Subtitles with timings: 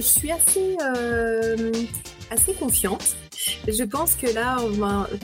[0.00, 0.76] je suis assez,
[2.30, 3.16] assez confiante.
[3.66, 4.58] Je pense que là,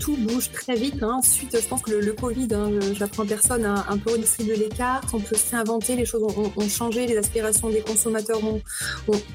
[0.01, 1.03] tout bouge très vite.
[1.03, 1.21] Hein.
[1.23, 4.69] Suite, je pense que le, Covid, hein, je n'apprends personne, a un peu redistribué les
[4.69, 5.09] cartes.
[5.13, 8.61] On peut s'inventer, les choses ont, changé, les aspirations des consommateurs ont,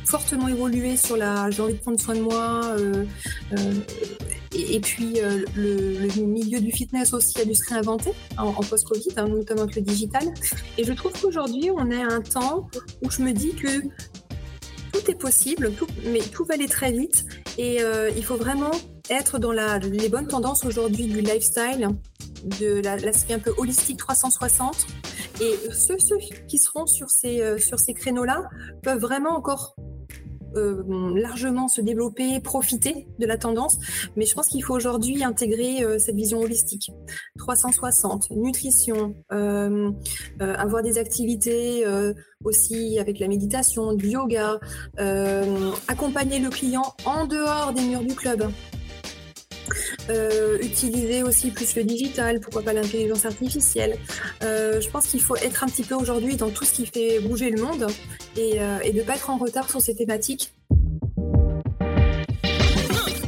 [0.06, 2.62] fortement évolué sur la j'ai envie de prendre soin de moi.
[2.78, 3.06] Euh,
[3.54, 3.74] euh,
[4.54, 9.28] et, puis, euh, le, milieu du fitness aussi a dû se réinventer en, post-Covid, hein,
[9.28, 10.24] notamment avec le digital.
[10.78, 12.68] Et je trouve qu'aujourd'hui, on est à un temps
[13.02, 13.82] où je me dis que
[14.92, 15.72] tout est possible,
[16.06, 17.26] mais tout va aller très vite.
[17.58, 18.72] Et euh, il faut vraiment
[19.10, 21.90] être dans la, les bonnes tendances aujourd'hui du lifestyle,
[22.60, 24.88] de l'aspect un peu holistique 360.
[25.42, 26.18] Et ceux, ceux
[26.48, 28.44] qui seront sur ces, euh, sur ces créneaux-là
[28.84, 29.76] peuvent vraiment encore
[30.56, 30.84] euh,
[31.16, 33.78] largement se développer, profiter de la tendance.
[34.16, 36.92] Mais je pense qu'il faut aujourd'hui intégrer euh, cette vision holistique.
[37.38, 39.92] 360, nutrition, euh,
[40.40, 41.86] avoir des activités
[42.44, 44.60] aussi avec la méditation, du yoga,
[45.88, 48.52] accompagner le client en dehors des murs du club.
[50.10, 53.98] Euh, utiliser aussi plus le digital, pourquoi pas l'intelligence artificielle.
[54.44, 57.20] Euh, je pense qu'il faut être un petit peu aujourd'hui dans tout ce qui fait
[57.20, 57.88] bouger le monde
[58.38, 60.54] et, euh, et ne pas être en retard sur ces thématiques.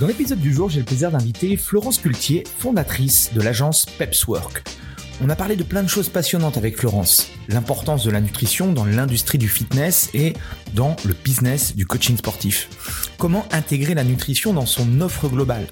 [0.00, 4.62] Dans l'épisode du jour, j'ai le plaisir d'inviter Florence Cultier, fondatrice de l'agence Pepswork.
[5.20, 7.30] On a parlé de plein de choses passionnantes avec Florence.
[7.48, 10.34] L'importance de la nutrition dans l'industrie du fitness et
[10.74, 12.68] dans le business du coaching sportif.
[13.18, 15.66] Comment intégrer la nutrition dans son offre globale?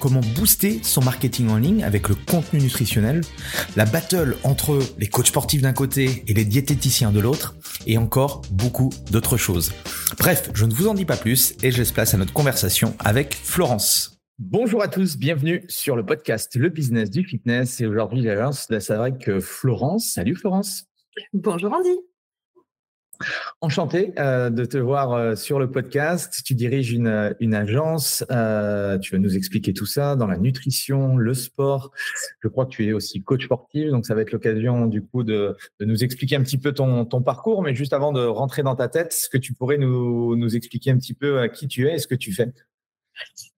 [0.00, 3.20] Comment booster son marketing en ligne avec le contenu nutritionnel?
[3.76, 7.54] La battle entre les coachs sportifs d'un côté et les diététiciens de l'autre.
[7.86, 9.72] Et encore beaucoup d'autres choses.
[10.18, 12.96] Bref, je ne vous en dis pas plus et je laisse place à notre conversation
[12.98, 14.19] avec Florence.
[14.42, 17.78] Bonjour à tous, bienvenue sur le podcast Le Business du Fitness.
[17.82, 18.34] Et aujourd'hui, j'ai
[18.80, 20.12] c'est vrai que Florence.
[20.14, 20.86] Salut Florence.
[21.34, 22.00] Bonjour Andy.
[23.60, 26.40] Enchanté euh, de te voir euh, sur le podcast.
[26.42, 28.24] Tu diriges une, euh, une agence.
[29.02, 31.90] tu vas nous expliquer tout ça dans la nutrition, le sport.
[32.42, 35.22] Je crois que tu es aussi coach sportif, donc ça va être l'occasion du coup
[35.22, 37.62] de, de, nous expliquer un petit peu ton, ton, parcours.
[37.62, 40.92] Mais juste avant de rentrer dans ta tête, est-ce que tu pourrais nous, nous expliquer
[40.92, 42.50] un petit peu qui tu es et ce que tu fais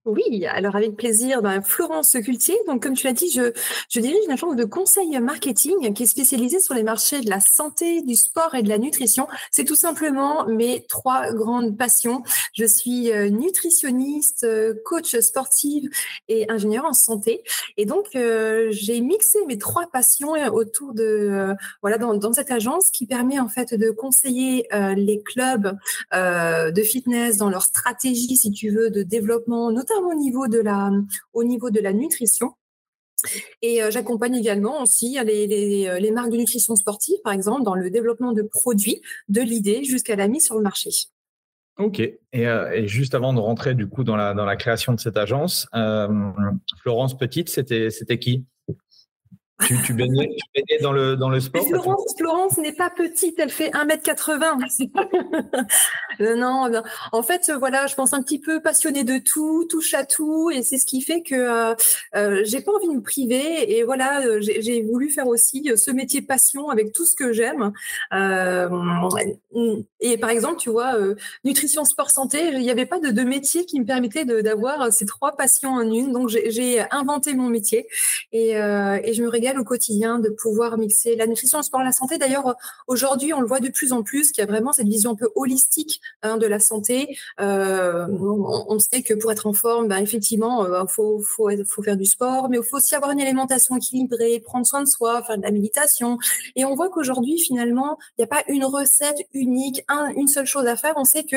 [0.04, 1.42] oui, alors avec plaisir.
[1.42, 3.52] Ben, Florence Cultier, donc comme tu l'as dit, je,
[3.88, 7.38] je dirige une agence de conseil marketing qui est spécialisée sur les marchés de la
[7.38, 9.28] santé, du sport et de la nutrition.
[9.52, 12.24] C'est tout simplement mes trois grandes passions.
[12.52, 15.88] Je suis euh, nutritionniste, euh, coach sportive
[16.26, 17.44] et ingénieur en santé.
[17.76, 22.90] Et donc, euh, j'ai mixé mes trois passions autour de, voilà, dans, dans, cette agence
[22.90, 25.76] qui permet en fait de conseiller les clubs
[26.12, 30.90] de fitness dans leur stratégie, si tu veux, de développement, notamment au niveau de la,
[31.32, 32.52] au niveau de la nutrition.
[33.60, 37.62] Et euh, j'accompagne également aussi les, les, euh, les, marques de nutrition sportive, par exemple,
[37.62, 40.90] dans le développement de produits, de l'idée jusqu'à la mise sur le marché.
[41.78, 42.00] Ok.
[42.00, 45.16] Et, euh, juste avant de rentrer du coup dans la, dans la création de cette
[45.16, 45.68] agence,
[46.82, 48.44] Florence Petite, c'était qui?
[49.66, 50.36] Tu, tu, baignais,
[50.80, 54.88] dans, le, dans le sport Florence, Florence n'est pas petite, elle fait 1m80.
[56.20, 56.70] Euh, non,
[57.12, 60.62] en fait, voilà, je pense un petit peu passionnée de tout, touche à tout, et
[60.62, 61.74] c'est ce qui fait que euh,
[62.14, 63.76] euh j'ai pas envie de me priver.
[63.76, 67.72] Et voilà, euh, j'ai voulu faire aussi ce métier passion avec tout ce que j'aime.
[68.12, 68.68] Euh,
[70.00, 70.94] et par exemple, tu vois,
[71.44, 75.06] nutrition, sport, santé, il n'y avait pas de, de, métier qui me permettait d'avoir ces
[75.06, 76.12] trois passions en une.
[76.12, 77.86] Donc j'ai inventé mon métier
[78.32, 81.92] et, et je me régale au quotidien de pouvoir mixer la nutrition, le sport, la
[81.92, 82.18] santé.
[82.18, 82.56] D'ailleurs,
[82.86, 85.14] aujourd'hui, on le voit de plus en plus, qu'il y a vraiment cette vision un
[85.14, 87.16] peu holistique hein, de la santé.
[87.40, 91.96] Euh, on, sait que pour être en forme, ben, effectivement, il faut, faut, faut faire
[91.96, 95.38] du sport, mais il faut aussi avoir une alimentation équilibrée, prendre soin de soi, faire
[95.38, 96.18] de la méditation.
[96.56, 99.84] Et on voit qu'aujourd'hui, finalement, il n'y a pas une recette unique,
[100.16, 100.94] une seule chose à faire.
[100.96, 101.36] On sait que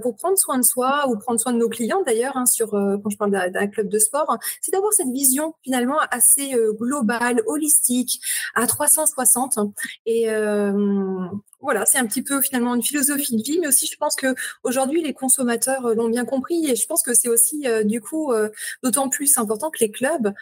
[0.00, 3.10] pour prendre soin de soi ou prendre soin de nos clients, d'ailleurs, hein, sur quand
[3.10, 6.72] je parle d'un club de sport, c'est d'avoir cette vision finalement assez euh,
[7.46, 8.20] holistique,
[8.54, 9.58] à 360.
[10.06, 11.26] Et euh,
[11.60, 14.34] voilà, c'est un petit peu finalement une philosophie de vie, mais aussi je pense que
[14.64, 18.32] aujourd'hui les consommateurs euh, l'ont bien compris et je pense que c'est aussi du coup
[18.82, 20.32] d'autant plus important que les clubs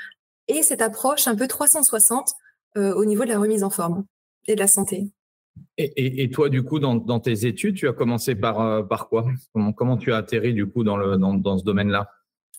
[0.48, 2.34] aient cette approche un peu 360
[2.76, 4.04] au niveau de la remise en forme
[4.46, 5.10] et de la santé.
[5.76, 9.26] Et, toi, du coup, dans, tes études, tu as commencé par, par quoi?
[9.52, 12.08] Comment, comment, tu as atterri du coup dans, le, dans, dans ce domaine-là?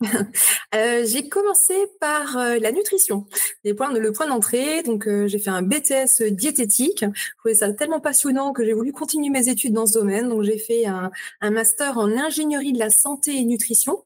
[0.76, 3.26] Euh, j'ai commencé par euh, la nutrition,
[3.64, 4.84] les points, le point d'entrée.
[4.84, 7.04] Donc, euh, j'ai fait un BTS diététique.
[7.04, 10.30] Je trouvais ça tellement passionnant que j'ai voulu continuer mes études dans ce domaine.
[10.30, 11.10] Donc, j'ai fait un,
[11.42, 14.04] un, master en ingénierie de la santé et nutrition.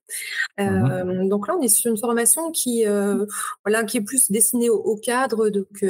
[0.58, 2.86] Mmh donc là, on est sur une formation qui,
[3.66, 5.84] voilà, qui est plus destinée au, cadre donc,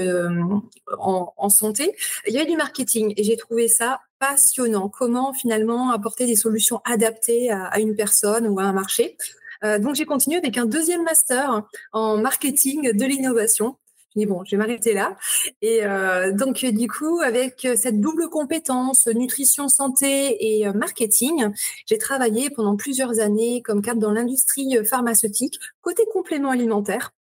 [0.97, 1.95] en, en santé.
[2.27, 4.89] Il y avait du marketing et j'ai trouvé ça passionnant.
[4.89, 9.17] Comment finalement apporter des solutions adaptées à, à une personne ou à un marché.
[9.63, 13.77] Euh, donc j'ai continué avec un deuxième master en marketing de l'innovation.
[14.15, 15.17] Je dis bon, je vais m'arrêter là.
[15.61, 21.51] Et euh, donc du coup, avec cette double compétence nutrition, santé et euh, marketing,
[21.87, 27.11] j'ai travaillé pendant plusieurs années comme cadre dans l'industrie pharmaceutique côté complément alimentaire.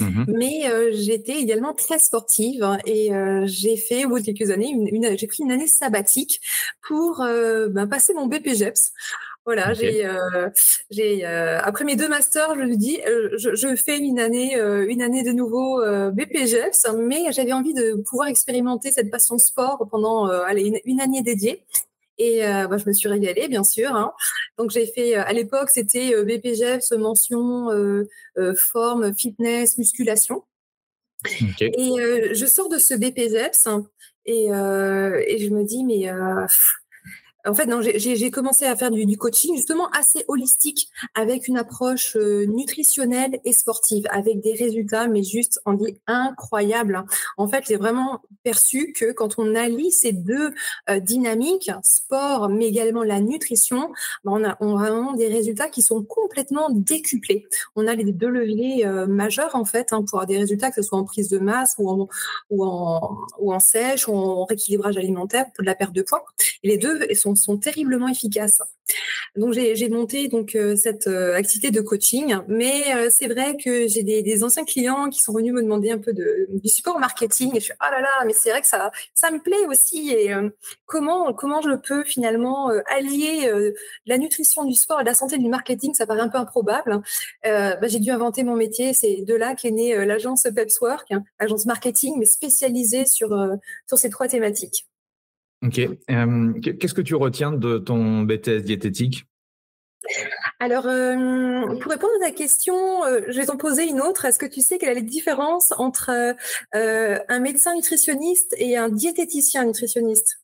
[0.00, 3.10] Mmh Mais j'étais également très sportive et
[3.44, 6.40] j'ai fait au bout de quelques années, une, j'ai pris une année sabbatique
[6.88, 8.92] pour ben, passer mon BPGEPS.
[9.46, 10.48] Voilà, j'ai, euh,
[10.90, 14.54] j'ai euh, après mes deux masters, je me dis, euh, je, je, fais une année,
[14.56, 15.82] une année de nouveau
[16.12, 21.64] BPGEPS, mais j'avais envie de pouvoir expérimenter cette passion sport pendant allez, une, année dédiée.
[22.16, 23.94] Et bah, je me suis régalée, bien sûr.
[23.94, 24.12] Hein.
[24.56, 27.68] Donc j'ai fait, à l'époque, c'était BPGEPS mention
[28.56, 30.42] forme, fitness, musculation.
[31.60, 33.68] Et je sors de ce BPGEPS
[34.26, 36.08] et, et je me dis, mais
[37.46, 37.68] en fait,
[37.98, 43.52] j'ai commencé à faire du, coaching justement assez holistique avec une approche euh, nutritionnelle et
[43.52, 47.04] sportive, avec des résultats, mais juste en dit incroyable.
[47.36, 50.52] En fait, j'ai vraiment perçu que quand on allie ces deux
[50.90, 53.92] euh, dynamiques, sport, mais également la nutrition,
[54.24, 57.46] ben, on, a, vraiment des résultats qui sont complètement décuplés.
[57.76, 60.76] On a les deux leviers euh, majeurs en fait hein, pour avoir des résultats, que
[60.76, 62.08] ce soit en prise de masse ou en,
[62.50, 66.24] ou en, sèche, ou en rééquilibrage alimentaire pour de la perte de poids.
[66.62, 68.62] Les deux sont sont, terriblement efficaces.
[69.36, 73.88] Donc j'ai monté donc euh, cette euh, activité de coaching, mais euh, c'est vrai que
[73.88, 77.50] j'ai des, anciens clients qui sont venus me demander un peu de, du support marketing
[77.56, 80.10] et je suis ah là là, mais c'est vrai que ça ça me plaît aussi
[80.10, 80.32] et
[80.86, 83.50] comment comment je peux finalement allier
[84.06, 87.00] la nutrition du sport et la santé du marketing, ça paraît un peu improbable.
[87.44, 91.66] Bah, j'ai dû inventer mon métier, c'est de là qu'est née l'agence Pepswork, hein, agence
[91.66, 93.30] marketing mais spécialisée sur
[93.86, 94.86] sur ces trois thématiques.
[95.62, 95.74] Ok.
[95.76, 99.26] Qu'est-ce que tu retiens de ton BTS diététique?
[100.60, 102.74] Alors, pour répondre à ta question,
[103.28, 104.24] je vais t'en poser une autre.
[104.26, 106.34] Est-ce que tu sais quelle est la différence entre
[106.72, 110.40] un médecin nutritionniste et un diététicien nutritionniste?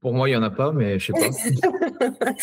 [0.00, 1.68] Pour moi, il n'y en a pas, mais je ne sais pas.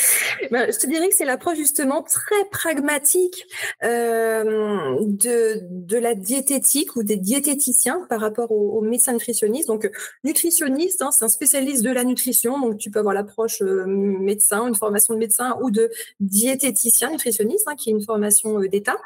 [0.52, 3.46] Ben, je te dirais que c'est l'approche justement très pragmatique
[3.84, 9.68] euh, de, de la diététique ou des diététiciens par rapport aux, médecins nutritionnistes.
[9.68, 9.90] Donc,
[10.24, 12.60] nutritionniste, hein, c'est un spécialiste de la nutrition.
[12.60, 15.90] Donc, tu peux avoir l'approche euh, médecin, une formation de médecin ou de
[16.20, 18.98] diététicien nutritionniste, hein, qui est une formation euh, d'État.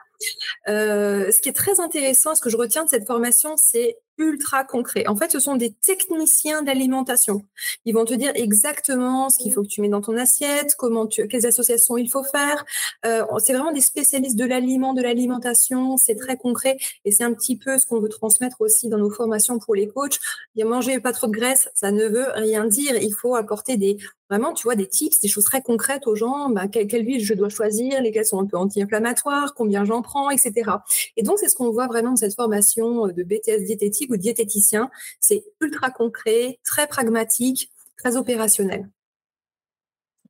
[0.68, 5.08] Ce qui est très intéressant, ce que je retiens de cette formation, c'est ultra concret.
[5.08, 7.46] En fait, ce sont des techniciens d'alimentation.
[7.86, 11.08] Ils vont te dire exactement ce qu'il faut que tu mets dans ton assiette, comment
[11.08, 12.66] tu, quelles associations il faut faire.
[13.06, 15.98] Euh, c'est vraiment des spécialistes de l'aliment, de l'alimentation.
[15.98, 19.12] C'est très concret et c'est un petit peu ce qu'on veut transmettre aussi dans nos
[19.12, 20.20] formations pour les coachs.
[20.60, 22.96] A manger pas trop de graisse, ça ne veut rien dire.
[23.02, 23.98] Il faut apporter des
[24.30, 26.50] vraiment, tu vois, des tips, des choses très concrètes aux gens.
[26.50, 30.30] Bah, quelle, quelle huile je dois choisir, lesquelles sont un peu anti-inflammatoires, combien j'en prends,
[30.30, 30.72] etc.
[31.18, 34.18] Et donc, c'est ce qu'on voit vraiment dans cette formation euh, de BTS diététique ou
[34.18, 34.90] diététicien.
[35.20, 38.90] C'est ultra concret, très pragmatique, très opérationnel.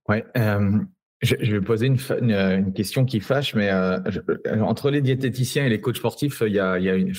[0.07, 0.25] Ouais.
[0.37, 0.79] Euh,
[1.21, 3.99] je, vais poser une, une, question qui fâche, mais euh,
[4.61, 7.13] entre les diététiciens et les coachs sportifs, il y a, il y a une,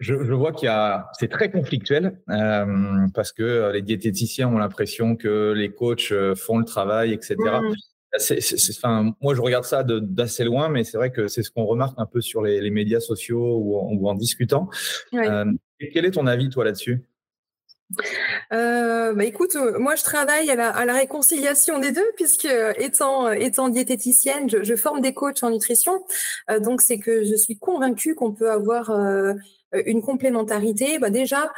[0.00, 4.58] je, je, vois qu'il y a, c'est très conflictuel euh, parce que les diététiciens ont
[4.58, 7.36] l'impression que les coachs font le travail, etc.
[9.20, 12.06] moi, je regarde ça d'assez loin, mais c'est vrai que c'est ce qu'on remarque un
[12.06, 14.68] peu sur les, médias sociaux ou en, discutant.
[15.14, 15.44] Euh,
[15.92, 17.04] quel est ton avis, toi, là-dessus?
[18.52, 23.68] Euh, bah écoute, euh, moi je travaille à la, réconciliation des deux puisque étant étant
[23.68, 26.04] diététicienne, je, forme des coachs en nutrition.
[26.60, 28.90] donc c'est que je suis convaincue qu'on peut avoir
[29.72, 30.98] une complémentarité.
[30.98, 31.50] Bah déjà,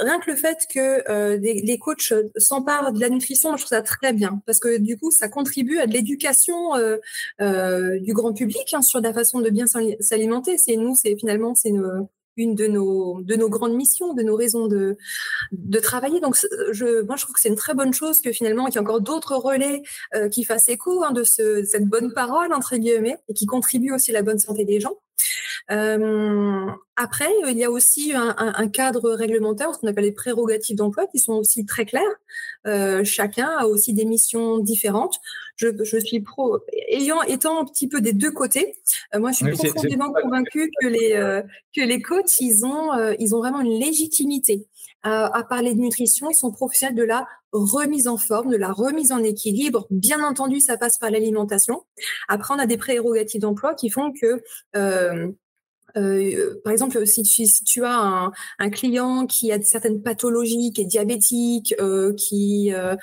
[0.00, 3.82] rien que le fait que euh, les coachs s'emparent de la nutrition, je trouve ça
[3.82, 6.96] très bien parce que du coup, ça contribue à de l'éducation euh,
[7.40, 9.66] euh, du grand public hein, sur la façon de bien
[10.00, 10.58] s'alimenter.
[10.58, 11.72] C'est nous, c'est finalement c'est
[12.36, 14.96] une de nos de nos grandes missions, de nos raisons de
[15.52, 16.20] de travailler.
[16.20, 16.36] Donc,
[16.72, 18.80] je, moi, je trouve que c'est une très bonne chose que finalement qu'il y ait
[18.80, 19.82] encore d'autres relais
[20.30, 24.10] qui fassent écho hein, de ce, cette bonne parole entre guillemets et qui contribuent aussi
[24.10, 24.96] à la bonne santé des gens.
[25.70, 31.06] Euh, après, il y a aussi un, cadre réglementaire, ce qu'on appelle les prérogatives d'emploi,
[31.06, 32.02] qui sont aussi très claires.
[32.66, 35.18] Euh, chacun a aussi des missions différentes.
[35.56, 36.58] Je, suis pro,
[36.88, 38.74] ayant étant un petit peu des deux côtés.
[39.14, 41.42] Euh, moi, je suis profondément convaincue que les
[41.76, 44.66] que les coachs, ils ont ils ont vraiment une légitimité
[45.02, 46.30] à, parler de nutrition.
[46.30, 49.86] Ils sont professionnels de la remise en forme, de la remise en équilibre.
[49.90, 51.82] Bien entendu, ça passe par l'alimentation.
[52.28, 54.42] Après, on a des prérogatives d'emploi qui font que
[54.76, 55.32] euh,
[55.96, 60.82] euh, par exemple, si tu, si tu as un, client qui a certaines pathologies, qui
[60.82, 62.94] est diabétique, euh, qui, euh,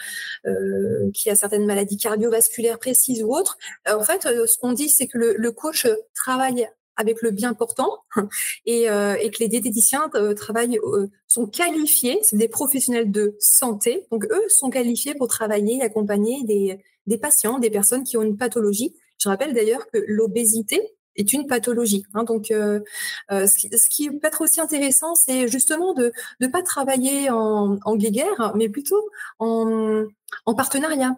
[0.45, 3.57] euh a certaines maladies cardiovasculaires précises ou autres,
[3.89, 8.03] en fait, ce qu'on dit, c'est que le, le, coach travaille avec le bien portant
[8.65, 13.35] et, euh, et que les diététiciens euh, travaillent, euh, sont qualifiés, c'est des professionnels de
[13.39, 18.17] santé, donc eux sont qualifiés pour travailler et accompagner des, des patients, des personnes qui
[18.17, 18.95] ont une pathologie.
[19.19, 20.81] Je rappelle d'ailleurs que l'obésité
[21.15, 22.03] est une pathologie.
[22.13, 22.79] Hein, donc, euh,
[23.31, 27.79] ce, qui, ce, qui, peut être aussi intéressant, c'est justement de ne pas travailler en,
[27.83, 30.03] en guéguerre, mais plutôt en,
[30.45, 31.15] en partenariat.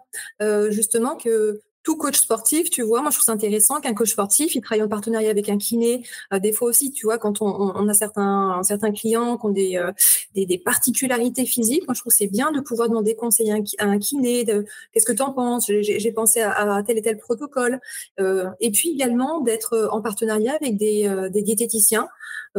[0.70, 4.54] justement, que tout coach sportif, tu vois, moi je trouve ça intéressant qu'un coach sportif,
[4.56, 6.06] il travaille en partenariat avec un kiné.
[6.34, 9.78] Euh, des fois aussi, tu vois, quand on, a certains, certains clients qui ont des,
[9.78, 9.92] euh,
[10.36, 14.46] des, particularités physiques, moi je trouve c'est bien de pouvoir demander conseil à un, kiné.
[14.46, 15.68] Qu'est-ce que tu en penses?
[15.68, 17.80] J'ai pensé à, tel et tel protocole.
[18.20, 22.08] Euh, et puis également d'être en partenariat avec des, des diététiciens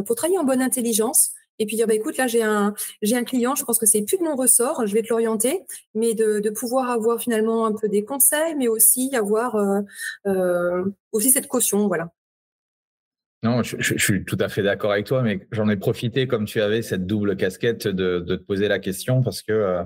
[0.07, 3.23] pour travailler en bonne intelligence et puis dire bah écoute là j'ai un j'ai un
[3.23, 5.61] client, je pense que c'est plus de mon ressort, je vais te l'orienter,
[5.95, 9.81] mais de, pouvoir avoir finalement un peu des conseils, mais aussi avoir euh,
[10.27, 12.11] euh, aussi cette caution, voilà.
[13.43, 16.61] Non, je, suis tout à fait d'accord avec toi, mais j'en ai profité comme tu
[16.61, 19.85] avais cette double casquette de, te poser la question parce que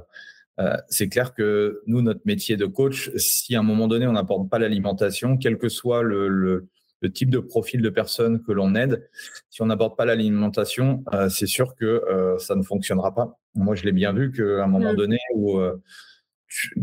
[0.60, 4.12] euh, c'est clair que nous, notre métier de coach, si à un moment donné on
[4.12, 6.66] n'apporte pas l'alimentation, quel que soit le,
[7.04, 9.08] le type de profil de personne que l'on aide.
[9.50, 13.38] Si on n'aborde pas l'alimentation, euh, c'est sûr que euh, ça ne fonctionnera pas.
[13.54, 14.96] Moi, je l'ai bien vu qu'à un moment mmh.
[14.96, 15.76] donné où euh,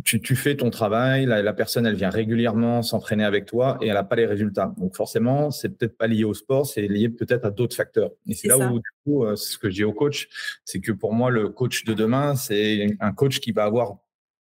[0.04, 4.04] tu, fais ton travail, la, personne, elle vient régulièrement s'entraîner avec toi et elle n'a
[4.04, 4.74] pas les résultats.
[4.78, 8.12] Donc forcément, c'est peut-être pas lié au sport, c'est lié peut-être à d'autres facteurs.
[8.28, 10.28] Et c'est là où, du coup, ce que je dis au coach,
[10.66, 13.98] c'est que pour moi, le coach de demain, c'est un coach qui va avoir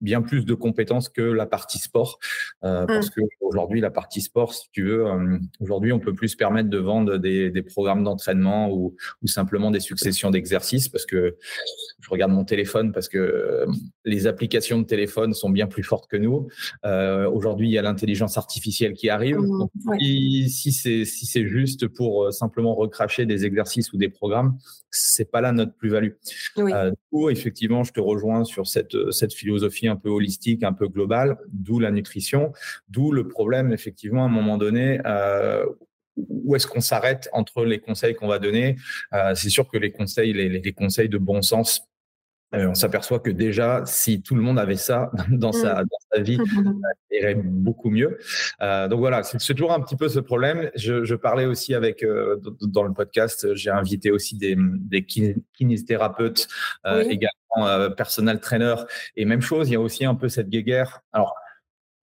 [0.02, 2.20] bien plus de compétences que la partie sport.
[2.64, 3.12] Euh, Parce mmh.
[3.12, 6.70] que aujourd'hui, la partie sport, si tu veux, euh, aujourd'hui, on peut plus se permettre
[6.70, 10.88] de vendre des, des programmes d'entraînement ou, ou, simplement des successions d'exercices.
[10.88, 11.36] Parce que
[12.00, 13.66] je regarde mon téléphone parce que euh,
[14.06, 16.48] les applications de téléphone sont bien plus fortes que nous.
[16.86, 19.40] Euh, aujourd'hui, il y a l'intelligence artificielle qui arrive.
[19.40, 19.68] Mmh,
[20.48, 24.58] si c'est si c'est juste pour simplement recracher des exercices ou des programmes,
[24.90, 26.14] c'est pas là notre plus-value.
[26.58, 26.72] Oui.
[26.72, 30.88] Du coup, effectivement, je te rejoins sur cette cette philosophie un peu holistique, un peu
[30.88, 32.52] global, d'où la nutrition,
[32.90, 35.66] d'où le problème, effectivement, à un moment donné, euh,
[36.18, 38.78] où est-ce qu'on s'arrête entre les conseils qu'on va donner
[39.14, 41.88] euh, C'est sûr que les conseils, les, les, conseils de bon sens,
[42.54, 45.86] euh, on s'aperçoit que déjà, si tout le monde avait ça dans, sa, mmh.
[45.86, 48.18] dans sa vie, ça irait beaucoup mieux.
[48.62, 50.70] Euh, donc voilà, c'est toujours un petit peu ce problème.
[50.76, 52.06] Je, je parlais aussi avec,
[52.62, 56.48] dans le podcast, j'ai invité aussi des, des kinésithérapeutes,
[56.86, 58.76] également euh, personal trainer.
[59.16, 61.02] Et même chose, il y a aussi un peu cette guéguerre.
[61.14, 61.36] Alors,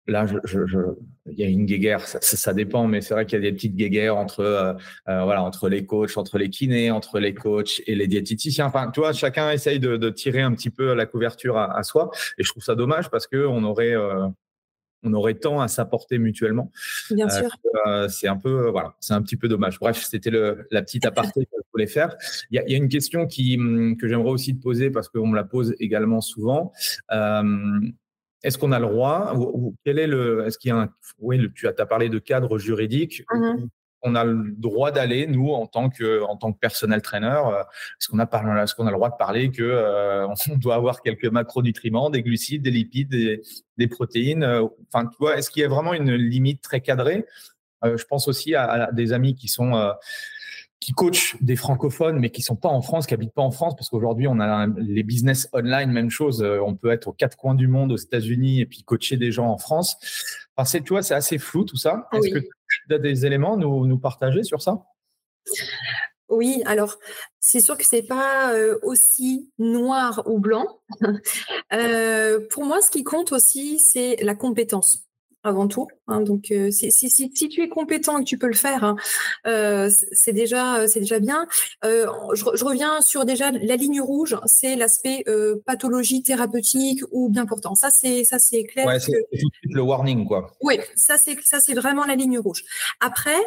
[0.07, 0.37] là, je,
[0.67, 0.79] je,
[1.27, 3.75] il y a une guéguerre, ça, dépend, mais c'est vrai qu'il y a des petites
[3.75, 4.75] guéguerres entre, euh,
[5.09, 8.67] euh, voilà, entre les coachs, entre les kinés, entre les coachs et les diététiciens.
[8.67, 12.11] Enfin, tu vois, chacun essaye de, tirer un petit peu la couverture à, à, soi,
[12.39, 14.29] et je trouve ça dommage parce que on aurait, euh,
[15.05, 16.71] on aurait tant à s'apporter mutuellement.
[17.11, 17.49] Bien sûr.
[18.09, 19.79] c'est un peu, voilà, c'est un petit peu dommage.
[19.79, 22.17] Bref, c'était la petite aparté que je voulais faire.
[22.51, 24.91] Il y a, il y a une question qui, hum, que j'aimerais aussi te poser
[24.91, 26.73] parce qu'on me la pose également souvent.
[27.13, 27.81] Euh,
[28.43, 31.41] est-ce qu'on a le droit ou, Quel est le Est-ce qu'il y a un Oui,
[31.55, 33.25] tu as, parlé de cadre juridique.
[34.05, 36.23] On a le droit d'aller, nous, en tant que,
[36.61, 37.43] personnel trainer
[37.99, 42.11] Est-ce qu'on a, qu'on a le droit de parler que on doit avoir quelques macronutriments,
[42.11, 43.11] des glucides, des lipides,
[43.77, 44.45] des, protéines
[44.93, 47.25] Enfin, tu vois, est-ce qu'il y a vraiment une limite très cadrée?
[47.83, 49.95] Je pense aussi à, des amis qui sont
[50.85, 53.75] qui coachent des francophones, mais qui sont pas en France, qui habitent pas en France,
[53.75, 56.43] parce qu'aujourd'hui, on a les business online, même chose.
[56.43, 59.33] Euh, on peut être aux quatre coins du monde, aux États-Unis, et puis coacher des
[59.33, 59.97] gens en France.
[60.57, 62.09] Enfin, c'est, tu vois, c'est assez flou tout ça.
[62.13, 64.85] Est-ce que tu as des éléments nous, nous partager sur ça?
[66.29, 66.97] Oui, alors
[67.39, 70.81] c'est sûr que c'est pas euh, aussi noir ou blanc.
[71.73, 75.05] euh, pour moi, ce qui compte aussi, c'est la compétence
[75.45, 75.87] avant tout.
[76.09, 78.85] Hein, donc, euh, si, si, si, tu es compétent et que tu peux le faire,
[78.85, 78.97] hein,
[79.47, 81.47] euh, c'est déjà, c'est déjà bien.
[81.85, 87.29] Euh, je, je, reviens sur déjà la ligne rouge, c'est l'aspect euh, pathologie thérapeutique ou
[87.29, 87.75] bien portant.
[87.75, 88.87] Ça, c'est ça, c'est clair.
[88.87, 89.27] Ouais, c'est
[89.65, 90.51] le warning, quoi.
[90.63, 92.65] Oui, ça, c'est ça, c'est vraiment la ligne rouge.
[93.01, 93.41] Après,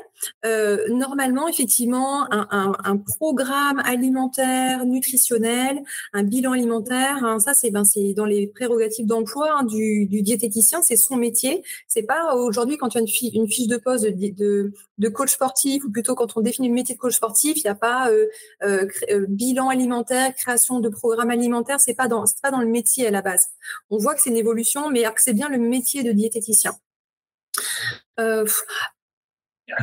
[0.46, 5.82] euh, normalement, effectivement, un, un, un, programme alimentaire, nutritionnel,
[6.13, 10.22] un bilan alimentaire, hein, ça, c'est ben, c'est dans les prérogatives d'emploi hein, du, du
[10.22, 13.77] diététicien, c'est son métier c'est pas aujourd'hui quand tu as une, fiche, une fiche de
[13.77, 17.58] poste de, de, coach sportif ou plutôt quand on définit le métier de coach sportif,
[17.58, 18.27] il n'y a pas euh,
[18.63, 21.79] euh, euh, bilan alimentaire, création de programme alimentaire.
[21.79, 23.48] C'est pas dans c'est pas dans le métier à la base.
[23.89, 26.74] On voit que c'est une évolution, mais c'est bien le métier de diététicien.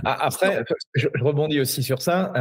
[0.05, 2.33] Après, je, rebondis aussi sur ça.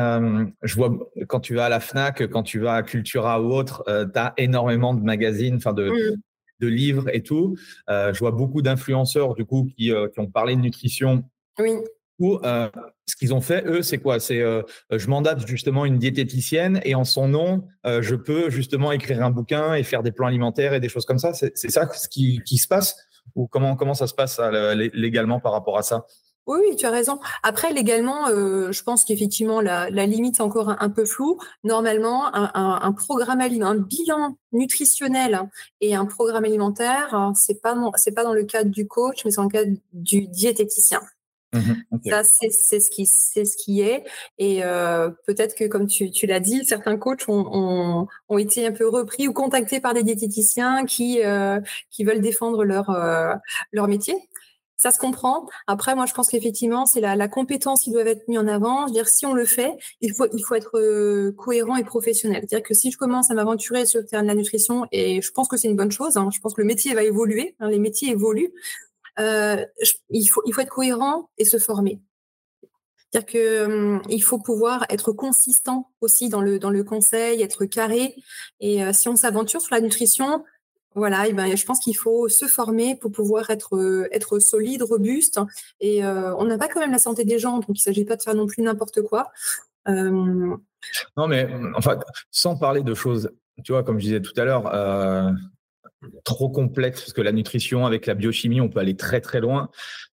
[0.62, 3.84] je vois quand tu vas à la Fnac, quand tu vas à Cultura ou autre,
[3.86, 6.22] tu as énormément de magazines, enfin de, mmh
[6.60, 7.55] de livres et tout.
[7.89, 11.24] Euh, je vois beaucoup d'influenceurs du coup qui, euh, qui, ont parlé de nutrition.
[11.60, 11.72] Oui.
[12.19, 12.69] Ou euh,
[13.07, 14.19] ce qu'ils ont fait, eux, c'est quoi?
[14.19, 14.39] C'est
[14.91, 19.74] je mandate justement une diététicienne et en son nom, je peux justement écrire un bouquin
[19.74, 21.33] et faire des plans alimentaires et des choses comme ça.
[21.33, 22.95] C'est ça ce qui, qui se passe
[23.36, 24.39] ou comment comment ça se passe
[24.93, 26.05] légalement par rapport à ça?
[26.45, 27.19] Oui, oui, tu as raison.
[27.41, 31.39] Après, légalement, euh, je pense qu'effectivement, la, la, limite est encore un, peu floue.
[31.63, 35.41] Normalement, un, un, un programme alimentaire, un bilan nutritionnel
[35.79, 39.31] et un programme alimentaire, hein, c'est pas c'est pas dans le cadre du coach, mais
[39.31, 41.01] c'est dans le cadre du diététicien.
[41.53, 44.03] Mmh Ça, c'est ce qui c'est ce qui est.
[44.39, 48.65] Et euh, peut-être que, comme tu, tu l'as dit, certains coachs ont, ont, ont, été
[48.65, 51.59] un peu repris ou contactés par des diététiciens qui euh,
[51.91, 53.35] qui veulent défendre leur euh,
[53.71, 54.15] leur métier
[54.83, 55.47] ça se comprend.
[55.65, 58.81] Après, moi, je pense qu'effectivement, c'est la, la, compétence qui doit être mise en avant.
[58.81, 59.71] Je veux dire, si on le fait,
[60.01, 62.39] il faut, il faut être euh, cohérent et professionnel.
[62.41, 65.31] C'est-à-dire que si je commence à m'aventurer sur le terrain de la nutrition, et je
[65.31, 67.69] pense que c'est une bonne chose, hein, je pense que le métier va évoluer, hein,
[67.69, 68.51] les métiers évoluent,
[69.19, 69.65] euh,
[70.09, 72.01] il, faut, il faut être cohérent et se former.
[73.13, 77.63] C'est-à-dire que hum, il faut pouvoir être consistant aussi dans le dans le conseil, être
[77.63, 78.15] carré.
[78.59, 80.43] Et euh, si on s'aventure sur la nutrition,
[80.96, 84.84] voilà, et ben, je pense qu'il faut se former pour pouvoir être, euh, être solide,
[84.84, 85.40] robuste.
[85.79, 88.06] Et euh, on n'a pas quand même la santé des gens, donc il ne s'agit
[88.06, 89.32] pas de faire non plus n'importe quoi.
[89.88, 91.98] Non, mais enfin,
[92.32, 93.32] sans parler de choses,
[93.64, 95.32] tu vois, comme je disais tout à l'heure, euh,
[96.24, 99.70] trop complexes, parce que la nutrition avec la biochimie, on peut aller très très loin.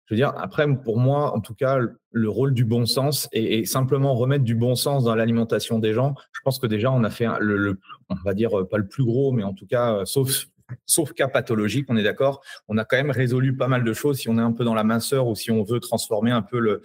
[0.06, 1.78] Je veux dire, après, pour moi, en tout cas,
[2.10, 6.14] le rôle du bon sens et, simplement remettre du bon sens dans l'alimentation des gens,
[6.32, 9.30] je pense que déjà, on a fait le, on va dire pas le plus gros,
[9.30, 10.46] mais en tout cas, sauf
[10.86, 12.42] sauf cas pathologique, on est d'accord.
[12.68, 14.74] On a quand même résolu pas mal de choses si on est un peu dans
[14.74, 16.82] la minceur ou si on veut transformer un peu le,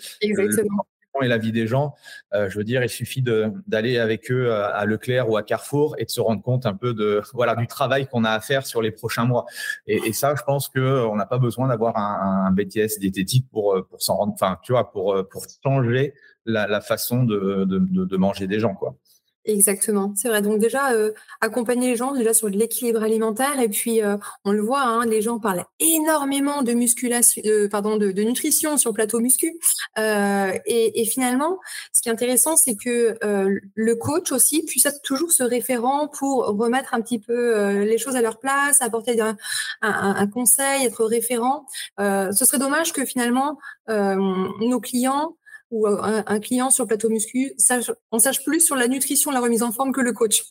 [1.24, 1.93] et la vie des gens.
[2.34, 6.06] Euh, je veux dire, il suffit d'aller avec eux à, Leclerc ou à Carrefour et
[6.06, 8.82] de se rendre compte un peu de voilà du travail qu'on a à faire sur
[8.82, 9.45] les prochains mois.
[9.88, 13.86] Et, ça, je pense que on n'a pas besoin d'avoir un, un, BTS diététique pour
[13.89, 16.13] pour s'en rendre, enfin, tu vois, pour pour changer
[16.45, 18.95] la, façon de, de, de manger des gens, quoi.
[19.48, 20.42] Exactement, c'est vrai.
[20.42, 24.62] Donc déjà, euh, accompagner les gens déjà sur l'équilibre alimentaire et puis euh, on le
[24.62, 29.60] voit, hein, les gens parlent énormément de musculation, pardon, de, de, nutrition sur plateau muscu.
[30.00, 31.60] Euh, et, et, finalement,
[31.94, 36.08] ce qui est intéressant, c'est que euh, le coach aussi puisse être toujours ce référent
[36.08, 39.38] pour remettre un petit peu euh, les choses à leur place, apporter un,
[39.84, 41.68] un, un conseil, être référent.
[42.00, 45.36] ce serait dommage que finalement nos clients
[45.71, 49.63] ou un, client sur plateau muscu sache, on sache plus sur la nutrition, la remise
[49.63, 50.43] en forme que le coach.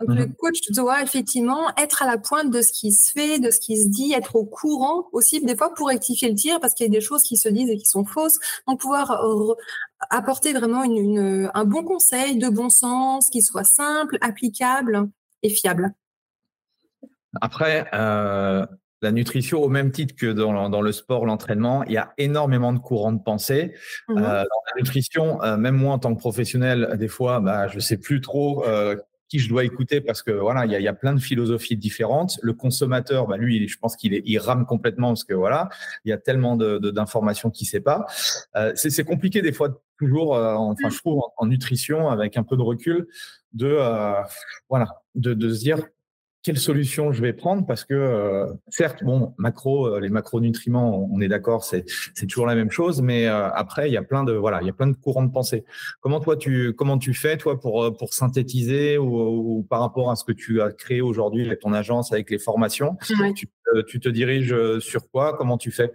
[0.00, 0.34] Donc, le mhm.
[0.34, 3.82] coach doit effectivement être à la pointe de ce qui se fait, de ce qui
[3.82, 6.88] se dit, être au courant aussi, des fois pour rectifier le tir, parce qu'il y
[6.88, 8.38] a des choses qui se disent et qui sont fausses.
[8.68, 9.20] Donc, pouvoir
[10.10, 15.08] apporter vraiment une, un bon conseil de bon sens, qui soit simple, applicable
[15.42, 15.92] et fiable.
[17.40, 18.66] Après, euh,
[19.02, 22.72] la nutrition, au même titre que dans, dans le sport, l'entraînement, il y a énormément
[22.72, 23.74] de courants de pensée.
[24.08, 27.68] Mmh euh, dans la nutrition, euh, même moi en tant que professionnel, des fois, bah,
[27.68, 28.96] je sais plus trop euh,
[29.28, 31.76] qui je dois écouter parce que voilà, il y a, y a, plein de philosophies
[31.76, 32.38] différentes.
[32.42, 35.68] Le consommateur, bah lui, je pense qu'il il rame complètement parce que voilà,
[36.04, 38.06] il y a tellement de, d'informations qu'il sait pas.
[38.56, 42.56] Euh, c'est, compliqué des fois toujours, euh, enfin je trouve en, nutrition avec un peu
[42.56, 43.06] de recul,
[43.52, 44.22] de euh,
[44.68, 45.78] voilà, de, de se dire
[46.42, 51.20] quelle solution je vais prendre parce que euh, certes bon macro euh, les macronutriments on
[51.20, 54.24] est d'accord c'est c'est toujours la même chose mais euh, après il y a plein
[54.24, 55.64] de voilà il y a plein de courants de pensée.
[56.00, 60.24] Comment toi tu comment tu fais toi pour pour synthétiser ou, par rapport à ce
[60.24, 62.96] que tu as créé aujourd'hui avec ton agence avec les formations
[63.34, 63.48] tu,
[63.86, 65.36] tu te diriges sur quoi?
[65.36, 65.92] Comment tu fais?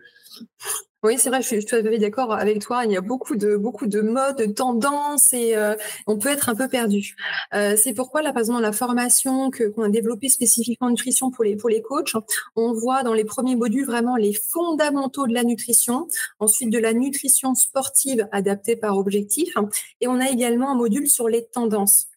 [1.03, 2.85] Oui, c'est vrai, je suis tout à fait d'accord avec toi.
[2.85, 5.75] Il y a beaucoup de beaucoup de modes, de tendances et euh,
[6.07, 7.15] on peut être un peu perdu.
[7.53, 11.29] Euh, c'est pourquoi là, par exemple, la formation que qu'on a développée spécifiquement en nutrition
[11.29, 12.13] pour les pour les coachs,
[12.55, 16.07] on voit dans les premiers modules vraiment les fondamentaux de la nutrition,
[16.39, 19.53] ensuite de la nutrition sportive adaptée par objectif,
[19.99, 22.07] et on a également un module sur les tendances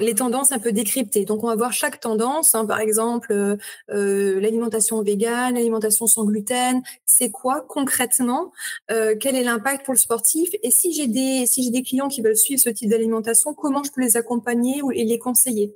[0.00, 1.24] les tendances un peu décryptées.
[1.24, 3.56] Donc, on va voir chaque tendance, hein, par exemple, euh,
[3.90, 6.82] euh, l'alimentation végane, l'alimentation sans gluten.
[7.06, 8.52] C'est quoi concrètement
[8.90, 10.50] euh, Quel est l'impact pour le sportif?
[10.62, 13.90] Et si j'ai des si des clients qui veulent suivre ce type d'alimentation, comment je
[13.92, 15.74] peux les accompagner ou, et les conseiller?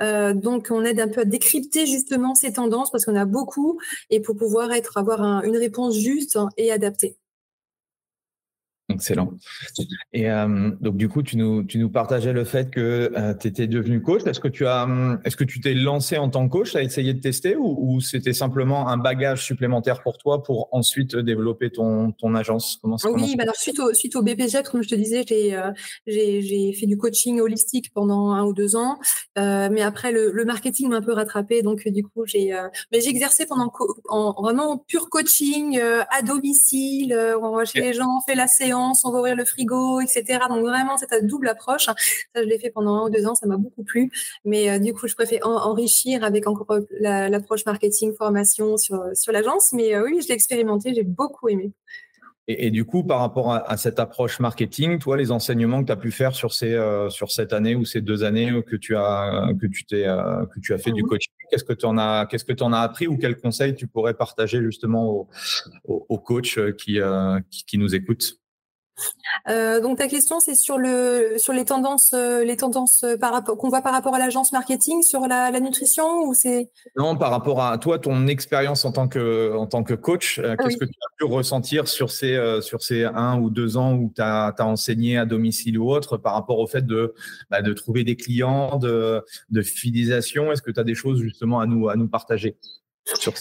[0.00, 4.20] Donc, on aide un peu à décrypter justement ces tendances parce qu'on a beaucoup et
[4.20, 7.16] pour pouvoir être avoir une réponse juste et adaptée.
[8.88, 9.32] Excellent.
[10.12, 13.48] Et euh, donc du coup, tu nous, tu nous partageais le fait que euh, tu
[13.48, 14.24] étais devenu coach.
[14.26, 14.86] Est-ce que tu as,
[15.24, 18.00] est-ce que tu t'es lancé en tant que coach à essayer de tester ou, ou
[18.00, 22.78] c'était simplement un bagage supplémentaire pour toi pour ensuite développer ton, ton agence?
[22.80, 25.72] Comment, Oui, bah alors suite au, suite au BPG, comme je te disais, j'ai, euh,
[26.06, 29.00] j'ai, j'ai fait du coaching holistique pendant un ou deux ans,
[29.36, 32.56] mais après le, le marketing m'a un peu rattrapé, donc du coup j'ai,
[32.92, 33.72] mais j'ai exercé pendant
[34.08, 38.75] en vraiment pur coaching à domicile, on va chez les gens, on fait la séance
[38.76, 40.40] on va ouvrir le frigo, etc.
[40.48, 41.86] Donc vraiment, c'est cette double approche.
[41.86, 41.94] Ça,
[42.34, 44.10] je l'ai fait pendant un ou deux ans, ça m'a beaucoup plu.
[44.44, 46.66] Mais euh, du coup, je préfère enrichir avec encore
[47.00, 49.72] l'approche marketing, formation sur, sur l'agence.
[49.72, 51.72] Mais euh, oui, je l'ai expérimenté, j'ai beaucoup aimé.
[52.48, 55.96] Et, du coup, par rapport à, cette approche marketing, toi, les enseignements que tu as
[55.96, 59.48] pu faire sur ces euh, sur cette année ou ces deux années que tu as
[59.60, 62.26] que tu t'es que tu as fait du ah coaching, qu'est-ce que tu en as
[62.26, 66.18] qu'est-ce que tu en as appris ou quels conseils tu pourrais partager justement aux, aux,
[66.20, 67.00] coachs qui,
[67.66, 68.38] qui nous écoutent
[69.48, 73.32] euh, donc ta question c'est sur le sur les tendances euh, les tendances euh, par
[73.32, 76.70] rapport qu'on voit par rapport à l'agence marketing sur la, la nutrition ou c'est?
[76.96, 80.56] Non par rapport à toi ton expérience en tant que en tant que coach ah
[80.56, 84.12] qu'est-ce que tu as pu ressentir sur ces sur ces un ou deux ans où
[84.14, 87.14] tu as, as, enseigné à domicile ou autre par rapport au fait de
[87.50, 90.52] bah, de trouver des clients de de fidélisation?
[90.52, 92.56] Est-ce que tu as des choses justement à nous à nous partager?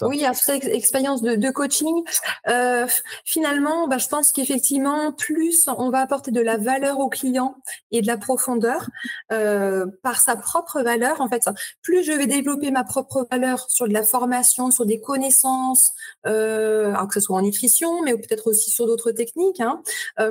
[0.01, 2.03] Oui, à cette expérience de, coaching,
[2.47, 2.85] euh,
[3.23, 7.55] finalement, bah, je pense qu'effectivement, plus on va apporter de la valeur au client
[7.91, 8.89] et de la profondeur
[9.31, 11.49] euh, par sa propre valeur, en fait,
[11.81, 15.91] plus je vais développer ma propre valeur sur de la formation, sur des connaissances,
[16.27, 19.81] euh, alors que ce soit en nutrition, mais peut-être aussi sur d'autres techniques, hein,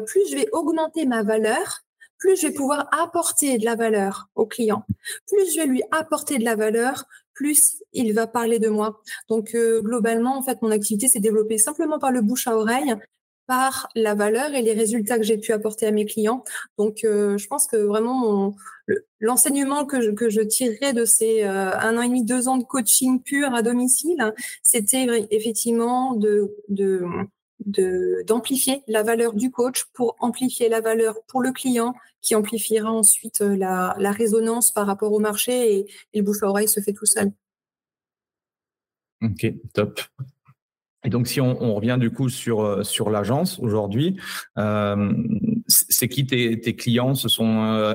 [0.06, 1.80] plus je vais augmenter ma valeur
[2.24, 4.86] plus je vais pouvoir apporter de la valeur au client,
[5.26, 9.00] plus je vais lui apporter de la valeur, plus il va parler de moi.
[9.28, 12.94] Donc euh, globalement, en fait, mon activité s'est développée simplement par le bouche à oreille,
[13.46, 16.44] par la valeur et les résultats que j'ai pu apporter à mes clients.
[16.78, 18.54] Donc euh, je pense que vraiment
[19.20, 22.56] l'enseignement que je, que je tirerais de ces euh, un an et demi, deux ans
[22.56, 27.04] de coaching pur à domicile, c'était effectivement de, de
[27.60, 33.42] d'amplifier la valeur du coach pour amplifier la valeur pour le client qui amplifiera ensuite
[33.42, 37.06] euh, la, résonance par rapport au marché et, le bouche à oreille se fait tout
[37.06, 37.32] seul.
[39.22, 40.00] Ok, top.
[41.04, 44.18] Et donc, si on, revient du coup sur, euh, sur l'agence aujourd'hui,
[44.58, 45.12] euh,
[45.68, 47.14] c'est qui tes, clients?
[47.14, 47.94] Ce sont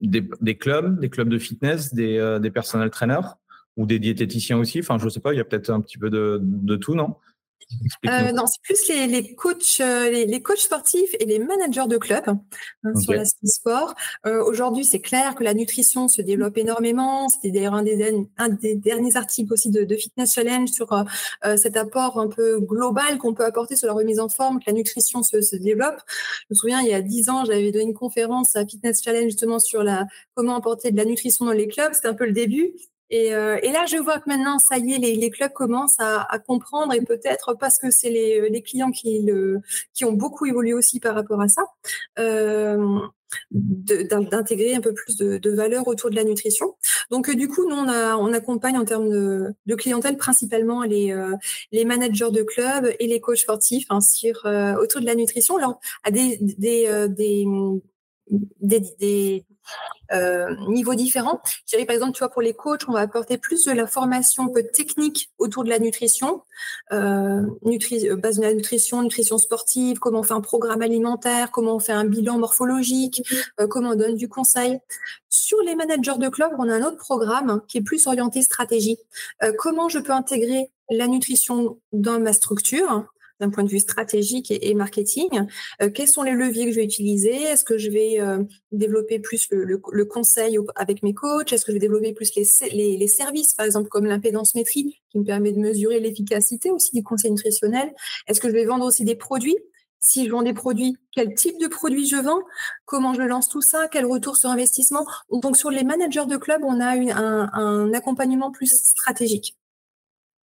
[0.00, 3.36] des, clubs, des clubs de fitness, des, des personnels trainers
[3.76, 4.80] ou des diététiciens aussi?
[4.80, 6.94] Enfin, je ne sais pas, il y a peut-être un petit peu de, de tout,
[6.94, 7.16] non?
[8.06, 11.86] Euh, non, c'est plus les, les coachs, euh, les, les, coachs sportifs et les managers
[11.88, 13.94] de club hein, sur l'aspect sport.
[14.26, 17.28] Euh, Aujourd'hui, c'est clair que la nutrition se développe énormément.
[17.28, 21.04] C'était d'ailleurs un des, un des derniers articles aussi de, de Fitness Challenge sur euh,
[21.44, 24.64] euh, cet apport un peu global qu'on peut apporter sur la remise en forme, que
[24.66, 26.00] la nutrition se, se développe.
[26.08, 29.30] Je me souviens, il y a dix ans, j'avais donné une conférence à Fitness Challenge
[29.30, 31.92] justement sur la comment apporter de la nutrition dans les clubs.
[31.92, 32.72] C'était un peu le début.
[33.10, 35.98] Et, euh, et, là, je vois que maintenant, ça y est, les, les clubs commencent
[35.98, 39.60] à, à comprendre et peut-être parce que c'est les, les, clients qui, le,
[39.94, 41.62] qui ont beaucoup évolué aussi par rapport à ça,
[42.20, 43.00] euh,
[43.50, 46.76] d'intégrer un peu plus de, de, valeur autour de la nutrition.
[47.10, 50.82] Donc, euh, du coup, nous, on, a, on accompagne en termes de, de clientèle principalement
[50.82, 51.36] les, euh,
[51.72, 55.56] les managers de clubs et les coachs sportifs hein, sur, euh, autour de la nutrition.
[55.56, 57.44] Alors, à des, des, des
[58.60, 59.44] des,
[60.12, 61.40] euh, niveaux différents.
[61.66, 64.44] Je par exemple, tu vois, pour les coachs, on va apporter plus de la formation
[64.44, 66.42] un peu technique autour de la nutrition,
[66.92, 71.76] euh, euh, base de la nutrition, nutrition sportive, comment on fait un programme alimentaire, comment
[71.76, 73.22] on fait un bilan morphologique,
[73.68, 74.78] comment on donne du conseil.
[75.28, 78.98] Sur les managers de club, on a un autre programme qui est plus orienté stratégie.
[79.58, 83.06] comment je peux intégrer la nutrition dans ma structure
[83.40, 85.46] d'un point de vue stratégique et, marketing.
[85.82, 87.34] Euh, quels sont les leviers que je vais utiliser?
[87.34, 91.52] Est-ce que je vais euh, développer plus le, conseil avec mes coachs?
[91.52, 95.24] Est-ce que je vais développer plus les, services, par exemple comme l'impédance métrie, qui me
[95.24, 97.92] permet de mesurer l'efficacité aussi du conseil nutritionnel?
[98.28, 99.56] Est-ce que je vais vendre aussi des produits?
[100.02, 102.40] Si je vends des produits, quel type de produits je vends,
[102.86, 105.04] comment je lance tout ça, quel retour sur investissement?
[105.30, 106.94] Donc sur les managers de club, on a
[107.52, 109.59] un accompagnement plus stratégique.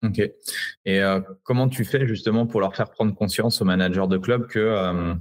[0.05, 0.19] Ok.
[0.19, 4.47] Et euh, comment tu fais justement pour leur faire prendre conscience aux managers de club
[4.49, 5.14] que euh,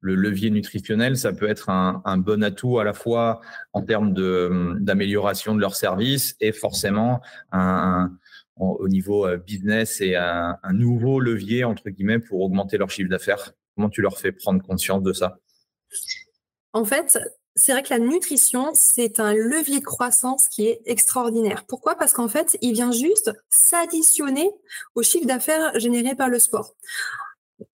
[0.00, 3.40] le levier nutritionnel, ça peut être un, bon atout à la fois
[3.72, 4.12] en termes
[4.80, 7.22] d'amélioration de, leur service et forcément
[8.56, 13.08] au niveau euh, business et un, un, nouveau levier entre guillemets pour augmenter leur chiffre
[13.08, 13.52] d'affaires?
[13.76, 15.38] Comment tu leur fais prendre conscience de ça?
[16.72, 17.18] En fait,
[17.56, 21.64] c'est vrai que la nutrition, c'est un levier de croissance qui est extraordinaire.
[21.66, 21.94] Pourquoi?
[21.94, 24.50] Parce qu'en fait, il vient juste s'additionner
[24.94, 26.74] au chiffre d'affaires généré par le sport.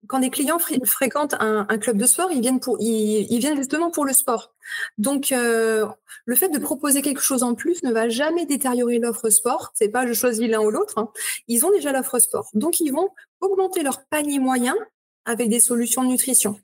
[0.07, 4.05] Quand des clients fréquentent un, club de sport, ils viennent, pour, ils, viennent justement pour
[4.05, 4.53] le sport.
[4.97, 5.85] Donc, euh,
[6.25, 9.71] le fait de proposer quelque chose en plus ne va jamais détériorer l'offre sport.
[9.75, 10.97] C'est pas je choisis l'un ou l'autre.
[10.97, 11.09] Hein.
[11.47, 12.49] Ils ont déjà l'offre sport.
[12.53, 13.09] Donc, ils vont
[13.41, 14.75] augmenter leur panier moyen
[15.27, 16.59] avec des solutions de nutrition.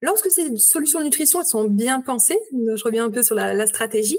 [0.00, 4.18] Lorsque ces solutions de nutrition sont bien pensées, je reviens un peu sur la, stratégie,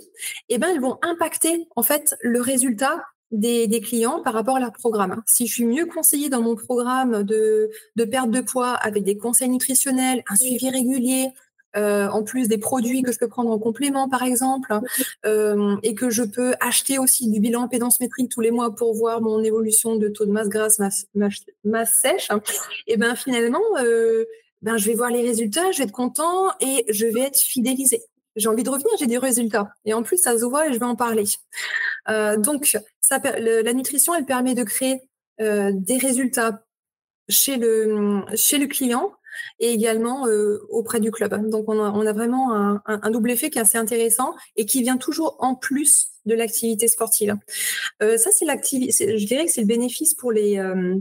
[0.49, 4.71] eh ben elles vont impacter en fait le résultat des, clients par rapport à leur
[4.71, 5.21] programme.
[5.25, 7.69] Si je suis mieux conseillée dans mon programme de
[8.09, 11.29] perte de poids avec des conseils nutritionnels, un suivi régulier,
[11.75, 14.79] euh, en plus des produits que je peux prendre en complément, par exemple,
[15.25, 18.93] euh, et que je peux acheter aussi du bilan pédance métrique tous les mois pour
[18.93, 20.79] voir mon évolution de taux de masse grasse,
[21.15, 22.29] masse, sèche,
[22.85, 24.25] et ben finalement, euh,
[24.61, 28.03] ben je vais voir les résultats, je vais être content et je vais être fidélisé.
[28.35, 29.73] J'ai envie de revenir, j'ai des résultats.
[29.85, 31.25] Et en plus, ça se voit et je vais en parler.
[32.37, 35.01] donc, ça, la nutrition, elle permet de créer
[35.39, 36.63] des résultats
[37.29, 39.11] chez le, chez le client
[39.59, 41.49] et également euh, auprès du club.
[41.49, 42.53] Donc on a, vraiment
[42.85, 46.87] un, double effet qui est assez intéressant et qui vient toujours en plus de l'activité
[46.87, 47.35] sportive.
[48.01, 50.95] Euh, ça c'est l'activité, je dirais que c'est le bénéfice pour les euh,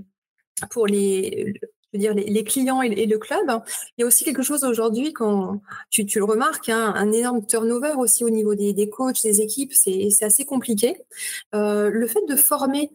[0.71, 1.55] pour les
[1.95, 3.63] dire, les, clients et, le club.
[3.99, 7.93] Il y a aussi quelque chose aujourd'hui, quand tu, le remarques, hein, un énorme turnover
[7.99, 10.97] aussi au niveau des, des coachs, des équipes, c'est assez compliqué.
[11.53, 12.91] le fait de former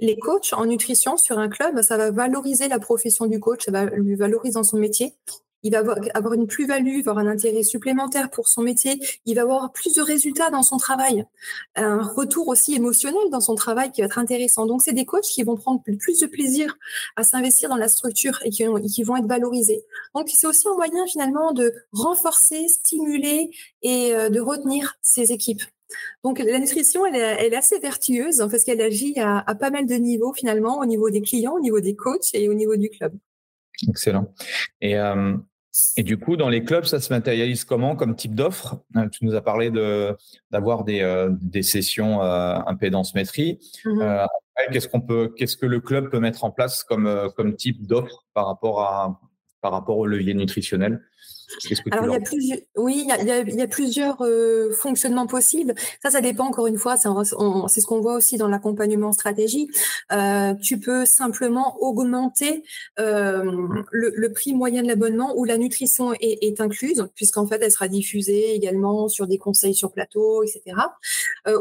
[0.00, 3.70] les coachs en nutrition sur un club, ça va valoriser la profession du coach, ça
[3.70, 5.14] va lui valoriser dans son métier.
[5.62, 5.82] Il va
[6.14, 8.98] avoir une plus-value, avoir un intérêt supplémentaire pour son métier.
[9.26, 11.26] Il va avoir plus de résultats dans son travail,
[11.74, 14.64] un retour aussi émotionnel dans son travail qui va être intéressant.
[14.64, 16.78] Donc, c'est des coachs qui vont prendre plus de plaisir
[17.16, 19.84] à s'investir dans la structure et qui, qui vont être valorisés.
[20.14, 23.50] Donc, c'est aussi un moyen finalement de renforcer, stimuler
[23.82, 25.62] et euh, de retenir ces équipes.
[26.24, 29.94] Donc la nutrition, elle est, assez vertueuse hein, parce qu'elle agit à, pas mal de
[29.94, 33.12] niveaux finalement, au niveau des clients, au niveau des coachs et au niveau du club.
[33.88, 34.32] Excellent.
[34.80, 35.36] Et, euh,
[35.96, 38.82] et du coup, dans les clubs, ça se matérialise comment comme type d'offre?
[38.96, 39.70] Euh, Tu nous as parlé
[40.50, 43.58] d'avoir des, euh, des sessions impédance métrie.
[43.84, 44.26] Mm-hmm.
[44.72, 48.26] qu'est-ce qu'on peut, qu'est-ce que le club peut mettre en place comme, comme type d'offre
[48.34, 49.20] par rapport à
[49.60, 51.02] par rapport au levier nutritionnel?
[51.90, 55.74] Alors, il y a plusieurs, oui, il y a, plusieurs euh, fonctionnements possibles.
[56.02, 56.96] Ça, ça dépend encore une fois.
[56.96, 59.68] C'est ce qu'on voit aussi dans l'accompagnement stratégie.
[60.12, 62.62] Euh, tu peux simplement augmenter
[62.98, 67.72] euh, le, prix moyen de l'abonnement où la nutrition est, est incluse, puisqu'en fait, elle
[67.72, 70.76] sera diffusée également sur des conseils sur plateau, etc.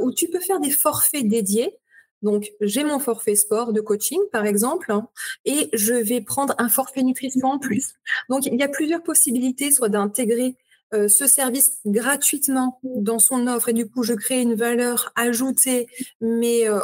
[0.01, 1.77] ou tu peux faire des forfaits dédiés.
[2.21, 5.07] Donc, j'ai mon forfait sport de coaching, par exemple, hein,
[5.45, 7.93] et je vais prendre un forfait nutrition en plus.
[8.29, 10.57] Donc, il y a plusieurs possibilités, soit d'intégrer
[10.93, 15.85] euh, ce service gratuitement dans son offre et du coup je crée une valeur ajoutée
[16.19, 16.79] mais euh,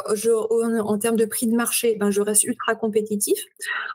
[0.80, 3.36] en, termes de prix de marché ben, je reste ultra compétitif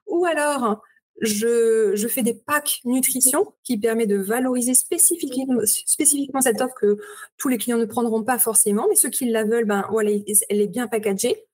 [0.07, 0.81] ou alors
[1.21, 5.61] je, fais des packs nutrition qui permet de valoriser spécifiquement,
[6.41, 6.97] cette offre que
[7.37, 9.85] tous les clients ne prendront pas forcément, mais ceux qui la veulent, ben
[10.49, 11.45] elle est bien packagée.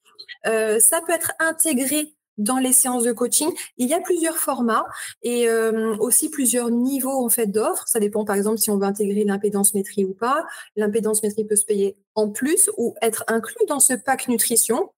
[0.46, 3.50] Euh, ça peut être intégré dans les séances de coaching.
[3.78, 4.86] Il y a plusieurs formats
[5.24, 7.88] et euh, aussi plusieurs niveaux en fait d'offres.
[7.88, 10.46] Ça dépend par exemple si on veut intégrer l'impédance métrie ou pas.
[10.76, 14.92] L'impédance métrie peut se payer en plus ou être inclus dans ce pack nutrition.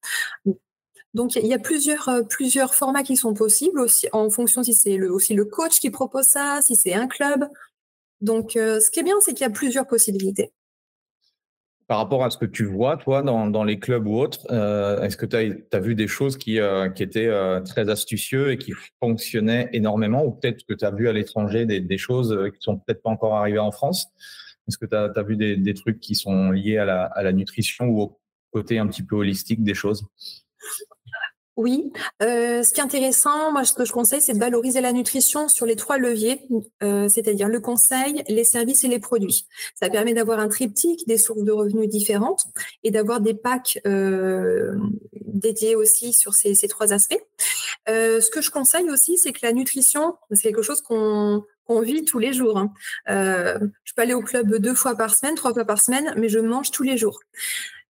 [1.14, 4.74] Donc il y a plusieurs euh, plusieurs formats qui sont possibles aussi en fonction si
[4.74, 7.48] c'est aussi le coach qui propose ça, si c'est un club.
[8.22, 10.52] Donc, ce qui est bien, c'est qu'il y a plusieurs possibilités.
[11.90, 15.18] Par rapport à ce que tu vois, toi, dans, les clubs ou autres, euh, est-ce
[15.18, 19.70] que tu as, vu des choses qui, euh, étaient euh, très astucieux et qui fonctionnaient
[19.74, 23.10] énormément ou peut-être que tu as vu à l'étranger des, choses qui sont peut-être pas
[23.10, 24.06] encore arrivées en France?
[24.68, 27.88] Est-ce que tu as, vu des, trucs qui sont liés à la, à la nutrition
[27.88, 28.20] ou au
[28.52, 30.06] côté un petit peu holistique des choses?
[31.60, 31.92] Oui,
[32.24, 35.50] euh, ce qui est intéressant, moi ce que je conseille, c'est de valoriser la nutrition
[35.50, 36.40] sur les trois leviers,
[36.82, 39.46] euh, c'est-à-dire le conseil, les services et les produits.
[39.76, 42.46] Ça permet d'avoir un triptyque, des sources de revenus différentes
[42.86, 44.74] et d'avoir des packs euh,
[45.12, 47.22] dédiés aussi sur ces, trois aspects.
[47.88, 51.44] ce que je conseille aussi, c'est que la nutrition, c'est quelque chose qu'on
[51.82, 52.58] vit tous les jours.
[52.58, 52.72] Hein.
[53.06, 56.40] je peux aller au club deux fois par semaine, trois fois par semaine, mais je
[56.40, 57.20] mange tous les jours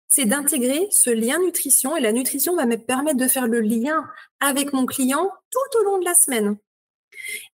[0.08, 4.06] c'est d'intégrer ce lien nutrition et la nutrition va me permettre de faire le lien
[4.40, 6.58] avec mon client tout au long de la semaine.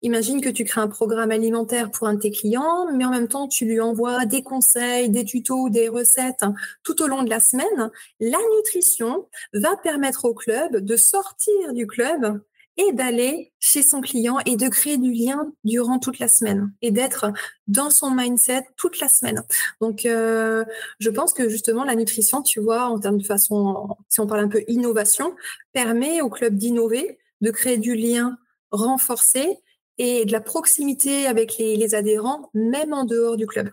[0.01, 3.27] Imagine que tu crées un programme alimentaire pour un de tes clients, mais en même
[3.27, 6.45] temps, tu lui envoies des conseils, des tutos, des recettes
[6.83, 7.91] tout au long de la semaine.
[8.19, 12.41] La nutrition va permettre au club de sortir du club
[12.79, 16.91] et d'aller chez son client et de créer du lien durant toute la semaine et
[16.91, 17.25] d'être
[17.67, 19.43] dans son mindset toute la semaine.
[19.81, 20.63] Donc, euh,
[20.99, 24.45] je pense que justement, la nutrition, tu vois, en termes de façon, si on parle
[24.45, 25.35] un peu innovation,
[25.73, 28.37] permet au club d'innover, de créer du lien
[28.71, 29.57] renforcé
[29.97, 33.69] et de la proximité avec les, adhérents, même en dehors du club.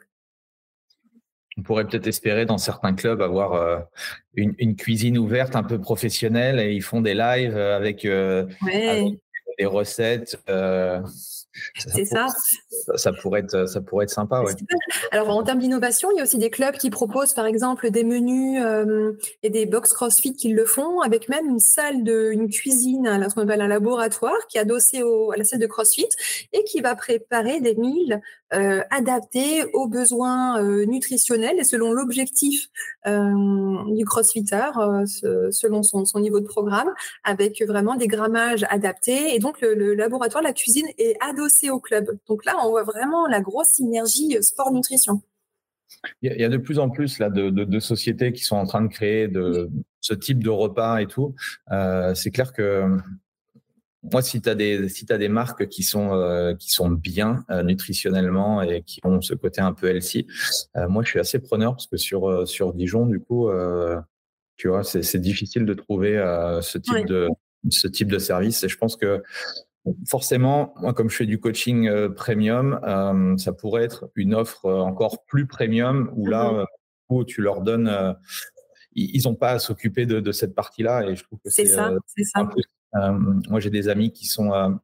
[1.59, 3.79] On pourrait peut-être espérer dans certains clubs avoir euh,
[4.35, 8.47] une, cuisine ouverte un peu professionnelle et ils font des lives avec, euh,
[9.59, 10.39] des recettes.
[10.49, 11.01] Euh,
[11.77, 12.27] c'est ça.
[12.97, 13.13] ça.
[13.13, 14.43] pourrait être, ça pourrait être sympa.
[14.43, 14.53] Ouais.
[15.11, 18.05] Alors, en termes d'innovation, il y a aussi des clubs qui proposent, par exemple, des
[18.05, 22.51] menus euh, et des box CrossFit qui le font, avec même une salle de, une
[22.51, 26.09] cuisine, ce qu'on appelle un laboratoire, qui est adossé au, à la salle de CrossFit
[26.53, 28.21] et qui va préparer des meals
[28.55, 32.69] euh, adaptés aux besoins euh, nutritionnels et selon l'objectif
[33.05, 34.71] du CrossFitter,
[35.51, 36.89] selon son, son, niveau de programme,
[37.23, 39.35] avec vraiment des grammages adaptés.
[39.35, 42.19] Et donc, le, laboratoire, la cuisine est adossé au club.
[42.29, 45.23] Donc là, on voit vraiment la grosse synergie euh, sport-nutrition.
[46.23, 48.89] Il y a de plus en plus là, de, sociétés qui sont en train de
[48.89, 51.35] créer de, ce type de repas et tout.
[51.73, 52.97] Euh, c'est clair que
[54.13, 57.45] moi, si tu as, des, si as des marques qui sont, euh, qui sont bien
[57.65, 60.27] nutritionnellement et qui ont ce côté un peu healthy,
[60.89, 63.49] moi, je suis assez preneur parce que sur, sur Dijon, du coup,
[64.57, 66.17] tu vois, c'est difficile de trouver
[66.63, 67.29] ce, type de,
[67.71, 68.63] ce type de service.
[68.65, 69.23] Et je pense que
[70.09, 74.67] Forcément, moi, comme je fais du coaching euh, premium, euh, ça pourrait être une offre
[74.67, 76.67] euh, encore plus premium où là, mmh
[77.09, 78.17] où tu leur donnes,
[78.97, 81.09] ils n'ont pas à s'occuper de, cette partie-là.
[81.09, 81.93] Et je trouve que c'est ça.
[82.35, 82.49] ça.
[83.49, 84.79] Moi, j'ai des amis qui sont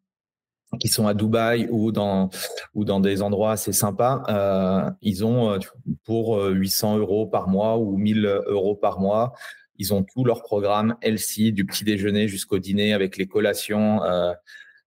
[0.80, 2.30] qui sont à Dubaï ou dans
[2.74, 4.94] ou dans des endroits assez sympas.
[5.02, 5.58] ils ont
[6.04, 9.32] pour 800 euros par mois ou 1000 euros par mois.
[9.78, 14.00] Ils ont tout leur programme LC du petit déjeuner jusqu'au dîner avec les collations.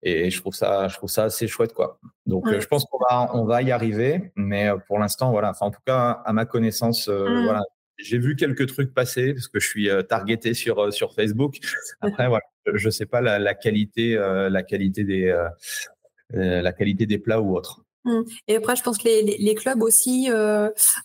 [0.02, 1.98] Et je trouve ça, je trouve ça assez chouette, quoi.
[2.24, 5.50] Donc, euh, je pense qu'on va, on va y arriver, mais euh, pour l'instant, voilà.
[5.50, 7.44] Enfin, en tout cas, à ma connaissance, euh, mmh.
[7.44, 7.62] voilà.
[8.02, 11.58] J'ai vu quelques trucs passer parce que je suis targeté sur sur Facebook.
[12.00, 15.36] Après, voilà, je sais pas la, qualité, la qualité des
[16.32, 17.82] la qualité des plats ou autres.
[18.04, 18.22] Mmh.
[18.48, 20.30] Et après, je pense que les, clubs aussi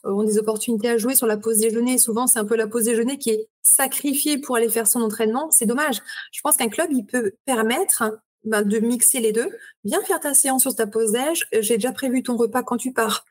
[0.03, 1.97] ont des opportunités à jouer sur la pause déjeuner.
[1.97, 5.49] Souvent, c'est un peu la pause déjeuner qui est sacrifiée pour aller faire son entraînement.
[5.51, 6.01] C'est dommage.
[6.31, 8.03] Je pense qu'un club, il peut permettre
[8.45, 9.49] ben, de mixer les deux.
[9.83, 11.47] Viens faire ta séance sur ta pause d'âge.
[11.59, 13.25] J'ai déjà prévu ton repas quand tu pars.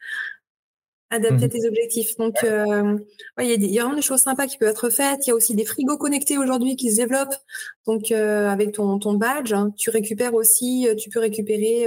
[1.15, 2.17] Adapter mmh tes objectifs.
[2.17, 2.99] Donc, euh,
[3.39, 5.25] il y, a vraiment des choses sympas qui peuvent être faites.
[5.27, 7.37] Il y a aussi des frigos connectés aujourd'hui qui se développent.
[7.87, 11.87] Donc, euh, avec ton, ton badge, hein, tu récupères aussi, euh, tu peux récupérer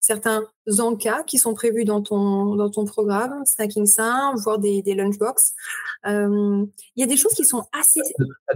[0.00, 0.42] certains
[0.80, 5.52] encas qui sont prévus dans ton, dans ton programme, snacking sain, voire des, des lunchbox.
[6.04, 8.00] Il y a des choses qui sont assez.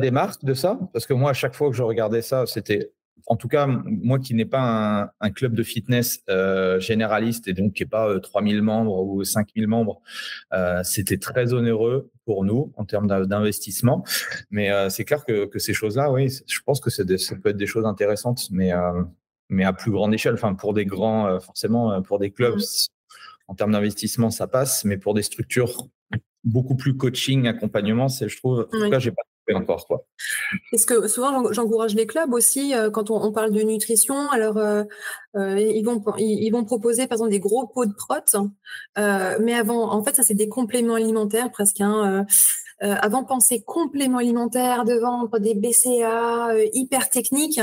[0.01, 0.81] Des marques de ça?
[0.93, 2.91] Parce que moi, à chaque fois que je regardais ça, c'était
[3.27, 7.75] en tout cas, moi qui n'ai pas un, club de fitness euh, généraliste et donc
[7.75, 10.01] qui n'ai pas 3000 euh, membres ou 5000 membres,
[10.53, 14.05] euh, c'était très onéreux pour nous en termes d'investissement.
[14.51, 17.87] Mais c'est clair que, ces choses-là, oui, je pense que ça peut être des choses
[17.87, 18.71] intéressantes, mais,
[19.49, 20.35] mais à plus grande échelle.
[20.35, 23.49] Enfin, pour des grands, forcément, pour des clubs, mmh.
[23.49, 25.89] en termes d'investissement, ça passe, mais pour des structures
[26.45, 29.23] beaucoup plus coaching, accompagnement, c'est, je trouve, en tout cas, j'ai pas
[29.55, 29.87] encore.
[29.87, 30.05] Quoi.
[30.73, 34.31] Est-ce que souvent j'encourage les clubs aussi euh, quand on, parle de nutrition.
[34.31, 34.85] Alors euh,
[35.37, 38.39] euh, ils vont ils, vont proposer par exemple des gros pots de prot,
[38.97, 41.81] mais avant en fait ça c'est des compléments alimentaires presque.
[41.81, 42.27] Hein,
[42.81, 47.61] avant penser compléments alimentaires, de vendre des BCA hyper techniques,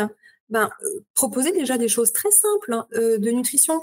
[0.49, 0.69] ben,
[1.15, 3.81] proposer déjà des choses très simples hein, de nutrition.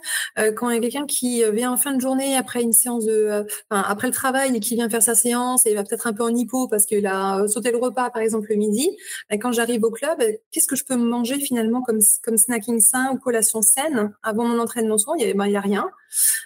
[0.57, 3.45] quand il y a quelqu'un qui vient en fin de journée après une séance de,
[3.71, 6.35] après le travail et qui vient faire sa séance et va peut-être un peu en
[6.35, 8.97] hypo parce qu'il a sauté le repas par exemple le midi,
[9.29, 13.11] ben, quand j'arrive au club, qu'est-ce que je peux manger finalement comme comme snacking sain
[13.13, 14.99] ou collation saine avant mon entraînement?
[14.99, 15.91] Soir Il y a, ben, y a rien.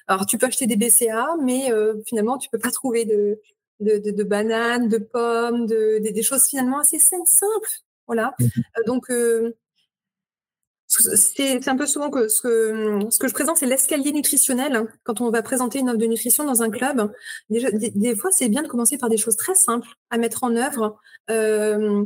[0.06, 1.70] Alors tu peux acheter des BCA, mais
[2.06, 3.40] finalement tu peux pas trouver de
[3.80, 7.68] de, de, de bananes, de pommes, de, des choses finalement assez saines, simples.
[8.06, 8.34] Voilà.
[8.38, 8.46] Mmh
[8.86, 9.10] donc
[10.98, 14.76] c'est un peu souvent que ce, que je présente, c'est l'escalier nutritionnel.
[14.76, 14.88] Hein.
[15.04, 17.12] Quand on va présenter une offre de nutrition dans un club,
[17.50, 20.56] déjà, des, fois, c'est bien de commencer par des choses très simples à mettre en
[20.56, 20.98] œuvre
[21.30, 22.04] euh,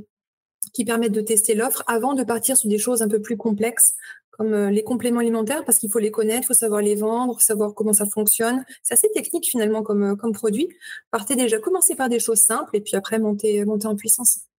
[0.72, 3.94] qui permettent de tester l'offre avant de partir sur des choses un peu plus complexes
[4.32, 7.40] comme euh, les compléments alimentaires parce qu'il faut les connaître, il faut savoir les vendre,
[7.40, 8.64] savoir comment ça fonctionne.
[8.82, 10.68] C'est assez technique finalement comme, euh, comme produit.
[11.10, 14.49] Partez déjà, commencez par des choses simples et puis après montez, montez en puissance.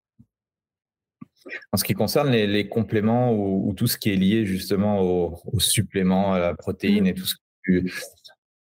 [1.71, 6.33] En ce qui concerne les, compléments ou, tout ce qui est lié justement aux, suppléments,
[6.33, 7.83] à la protéine et tout ce que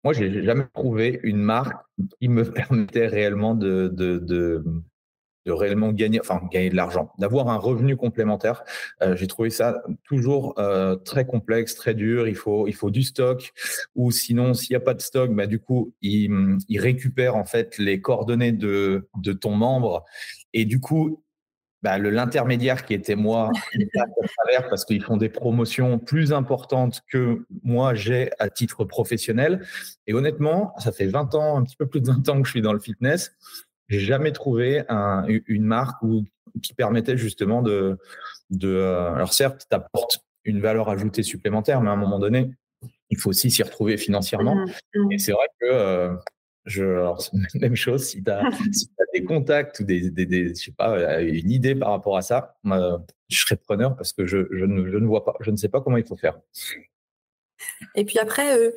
[0.07, 1.85] moi, je n'ai jamais trouvé une marque
[2.21, 4.63] qui me permettait réellement de, de,
[5.45, 8.63] réellement gagner, enfin gagner de l'argent, d'avoir un revenu complémentaire.
[9.03, 12.29] Euh, j'ai trouvé ça toujours euh, très complexe, très dur.
[12.29, 13.53] Il faut, il faut du stock,
[13.97, 17.45] ou sinon, s'il n'y a pas de stock, bah, du coup, il, il récupère en
[17.45, 20.05] fait les coordonnées de, de ton membre,
[20.53, 21.25] et du coup,
[21.87, 23.53] bah, l'intermédiaire qui était moi,
[24.43, 29.65] travers parce qu'ils font des promotions plus importantes que moi j'ai à titre professionnel.
[30.09, 32.51] Et honnêtement, ça fait 20 ans, un petit peu plus de 20 ans que je
[32.51, 33.37] suis dans le fitness.
[33.89, 34.83] J'ai jamais trouvé
[35.47, 36.03] une marque
[36.61, 37.97] qui permettait justement de,
[38.51, 42.51] de euh, alors certes, tu apportes une valeur ajoutée supplémentaire, mais à un moment donné,
[43.11, 44.57] il faut aussi s'y retrouver financièrement.
[44.57, 44.67] Mmh,
[44.97, 45.13] mmh.
[45.13, 46.17] Et c'est vrai que euh,
[46.67, 48.05] je, alors, même chose.
[48.05, 48.43] Si tu as,
[49.15, 52.57] des contacts ou des, des, je sais pas, euh, une idée par rapport à ça,
[52.65, 55.69] je serais preneur parce que je, je, ne, je, ne, vois pas, je ne sais
[55.69, 56.39] pas comment il faut faire.
[57.95, 58.73] Et puis après, euh,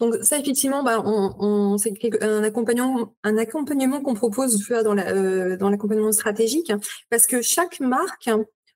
[0.00, 5.10] donc ça effectivement, bah, on, on c'est un accompagnement, un accompagnement qu'on propose dans, la,
[5.10, 6.72] euh, dans l'accompagnement stratégique,
[7.10, 8.30] parce que chaque marque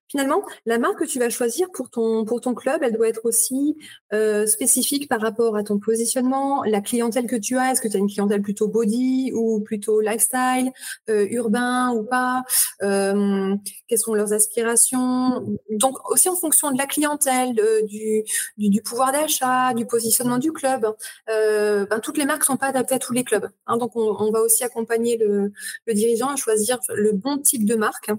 [0.08, 3.24] Finalement, la marque que tu vas choisir pour ton, pour ton club, elle doit être
[3.24, 3.76] aussi
[4.12, 7.72] euh, spécifique par rapport à ton positionnement, la clientèle que tu as.
[7.72, 10.70] Est-ce que tu as une clientèle plutôt body ou plutôt lifestyle,
[11.10, 12.44] euh, urbain ou pas?
[12.82, 13.56] Euh,
[13.88, 15.44] Quelles sont leurs aspirations?
[15.70, 17.54] Donc aussi en fonction de la clientèle,
[17.86, 18.22] du,
[18.56, 20.86] du, pouvoir d'achat, du positionnement du club.
[21.26, 23.48] Ben, toutes les marques sont pas adaptées à tous les clubs.
[23.66, 23.76] Hein.
[23.76, 25.52] donc on, on, va aussi accompagner le,
[25.86, 28.10] le dirigeant à choisir le bon type de marque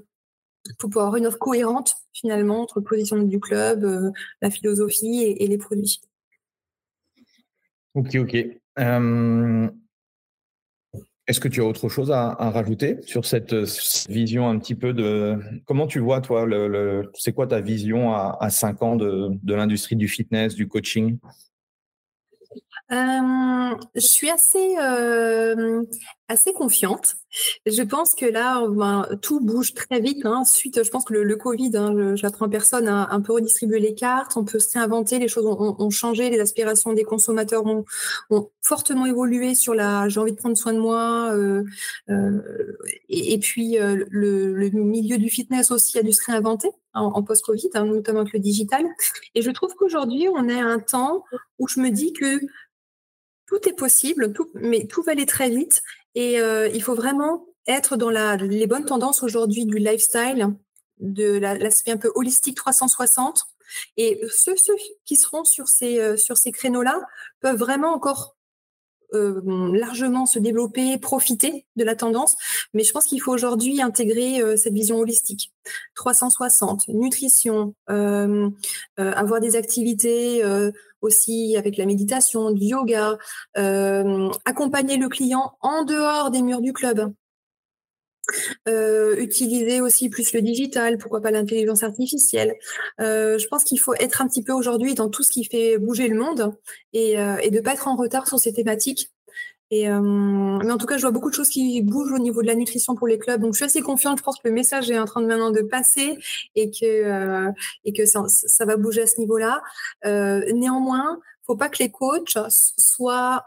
[0.78, 4.11] pour pouvoir avoir une offre cohérente finalement entre le positionnement du club, euh,
[4.41, 6.01] la philosophie et, les produits.
[7.93, 8.36] Ok, ok.
[8.80, 9.70] Euh,
[11.28, 13.53] est-ce que tu as autre chose à, rajouter sur cette,
[14.09, 18.38] vision un petit peu de comment tu vois toi le, c'est quoi ta vision à,
[18.39, 21.18] à 5 ans de, de l'industrie du fitness, du coaching?
[22.91, 25.84] Euh, je suis assez, euh,
[26.30, 27.16] assez confiante.
[27.66, 30.26] Je pense que là, ben, tout bouge très vite.
[30.26, 30.44] Hein.
[30.46, 33.80] Suite, je pense que le, le Covid, hein, je, l'apprends personne, a un peu redistribué
[33.80, 34.36] les cartes.
[34.36, 37.86] On peut se réinventer, les choses ont, changé, les aspirations des consommateurs ont,
[38.62, 41.32] fortement évolué sur la j'ai envie de prendre soin de moi.
[41.34, 41.64] Euh,
[42.10, 42.42] euh
[43.08, 47.70] et, puis, euh, le, milieu du fitness aussi a dû se réinventer en, en post-Covid,
[47.76, 48.86] hein, notamment avec le digital.
[49.36, 51.24] Et je trouve qu'aujourd'hui, on est à un temps
[51.60, 52.40] où je me dis que
[53.48, 55.82] tout est possible, mais tout va aller très vite.
[56.18, 60.55] Et euh, il faut vraiment être dans la, les bonnes tendances aujourd'hui du lifestyle,
[60.99, 63.43] de l'aspect un peu holistique 360.
[63.97, 64.74] Et ceux, ceux
[65.05, 66.99] qui seront sur ces, euh, sur ces créneaux-là
[67.39, 68.36] peuvent vraiment encore
[69.14, 72.36] euh, largement se développer, profiter de la tendance.
[72.74, 75.53] Mais je pense qu'il faut aujourd'hui intégrer euh, cette vision holistique.
[75.95, 78.49] 360, nutrition, euh,
[78.97, 80.41] avoir des activités
[81.01, 83.18] aussi avec la méditation, du yoga,
[84.45, 87.14] accompagner le client en dehors des murs du club.
[88.68, 92.56] Euh, utiliser aussi plus le digital, pourquoi pas l'intelligence artificielle.
[93.00, 95.78] Euh, je pense qu'il faut être un petit peu aujourd'hui dans tout ce qui fait
[95.78, 96.54] bouger le monde
[96.94, 99.12] et, euh, et de pas être en retard sur ces thématiques.
[99.70, 102.42] Et euh, mais en tout cas, je vois beaucoup de choses qui bougent au niveau
[102.42, 103.42] de la nutrition pour les clubs.
[103.42, 104.20] Donc, je suis assez confiante.
[104.20, 106.18] Je pense que le message est en train de maintenant de passer
[106.56, 107.52] et que euh,
[107.84, 108.24] et que ça,
[108.66, 109.62] va bouger à ce niveau-là.
[110.06, 113.44] néanmoins, faut pas que les coachs soient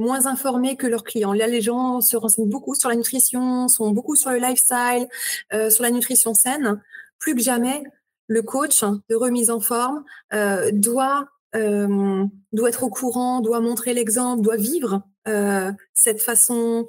[0.00, 1.32] moins informés que leurs clients.
[1.32, 5.06] Là, les gens se renseignent beaucoup sur la nutrition, sont beaucoup sur le lifestyle,
[5.52, 6.82] euh, sur la nutrition saine.
[7.18, 7.84] Plus que jamais,
[8.26, 14.42] le coach de remise en forme euh, doit doit être au courant, doit montrer l'exemple,
[14.42, 15.02] doit vivre
[15.94, 16.88] cette façon,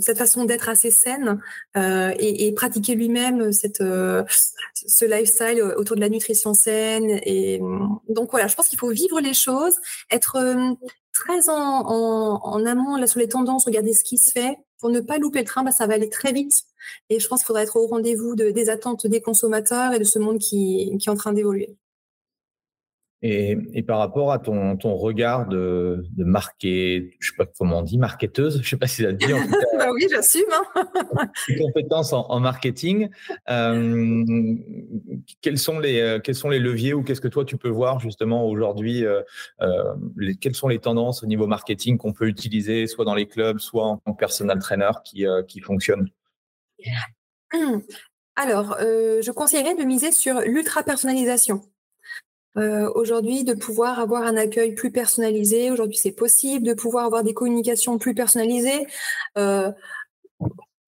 [0.00, 1.40] cette façon d'être assez saine
[1.76, 7.20] et, et, pratiquer lui-même cette, ce lifestyle autour de la nutrition saine.
[7.24, 7.60] Et
[8.08, 9.76] donc voilà, je pense qu'il faut vivre les choses,
[10.10, 10.38] être
[11.12, 14.90] très en, en, en, amont là sur les tendances, regarder ce qui se fait pour
[14.90, 15.62] ne pas louper le train.
[15.62, 16.64] Bah, ça va aller très vite
[17.08, 20.04] et je pense qu'il faudra être au rendez-vous de, des attentes des consommateurs et de
[20.04, 21.76] ce monde qui, qui est en train d'évoluer.
[23.24, 27.78] Et, et, par rapport à ton, ton regard de, de marquer, je sais pas comment
[27.78, 29.32] on dit, marketeuse, je sais pas si ça te dit.
[29.32, 30.42] En tout cas, bah oui, j'assume.
[30.74, 31.28] Hein.
[31.58, 33.08] compétences en, en marketing.
[33.48, 34.24] Euh,
[35.40, 38.00] quels sont les euh, quels sont les leviers ou qu'est-ce que toi tu peux voir
[38.00, 39.22] justement aujourd'hui euh,
[40.16, 43.58] les, Quelles sont les tendances au niveau marketing qu'on peut utiliser, soit dans les clubs,
[43.58, 46.08] soit en tant que personal trainer, qui euh, qui fonctionnent
[48.34, 51.60] Alors, je conseillerais de miser sur l'ultra personnalisation.
[52.58, 55.70] Euh, aujourd'hui, de pouvoir avoir un accueil plus personnalisé.
[55.70, 58.86] Aujourd'hui, c'est possible de pouvoir avoir des communications plus personnalisées.
[59.38, 59.72] Euh,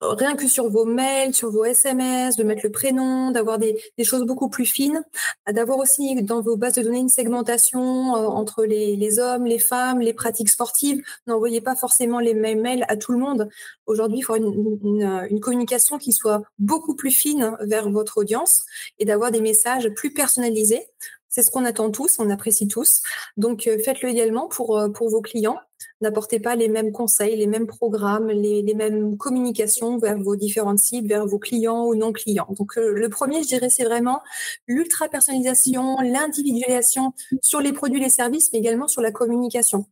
[0.02, 4.24] rien que sur vos mails, sur vos SMS, de mettre le prénom, d'avoir des, choses
[4.24, 5.02] beaucoup plus fines,
[5.50, 10.00] d'avoir aussi dans vos bases de données une segmentation euh, entre les, hommes, les femmes,
[10.00, 11.02] les pratiques sportives.
[11.26, 13.48] N'envoyez pas forcément les mêmes mails à tout le monde.
[13.86, 18.64] Aujourd'hui, il faut une, communication qui soit beaucoup plus fine vers votre audience
[18.98, 20.86] et d'avoir des messages plus personnalisés.
[21.34, 23.02] C'est ce qu'on attend tous, on apprécie tous.
[23.36, 25.58] Donc euh, faites-le également pour, euh, pour vos clients.
[26.00, 30.78] N'apportez pas les mêmes conseils, les mêmes programmes, les, les, mêmes communications vers vos différentes
[30.78, 32.46] cibles, vers vos clients ou non clients.
[32.50, 34.20] Donc euh, le premier, je dirais, c'est vraiment
[34.68, 39.86] l'ultra personnalisation, l'individualisation sur les produits, les services, mais également sur la communication.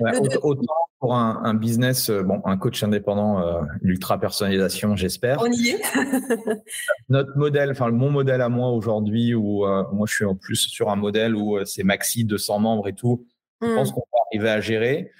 [0.00, 0.12] Ouais,
[0.42, 5.38] autant pour un, un, business, bon, un coach indépendant, euh, l'ultra personnalisation, j'espère.
[5.40, 5.82] On y est.
[7.08, 10.56] Notre modèle, enfin mon modèle à moi aujourd'hui, où euh, moi je suis en plus
[10.56, 13.26] sur un modèle où c'est maxi 200 membres et tout.
[13.60, 15.10] Je pense qu'on va arriver à gérer.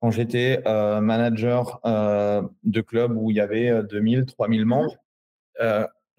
[0.00, 4.96] Quand j'étais euh, manager de club où il y avait 2000, 3000 membres,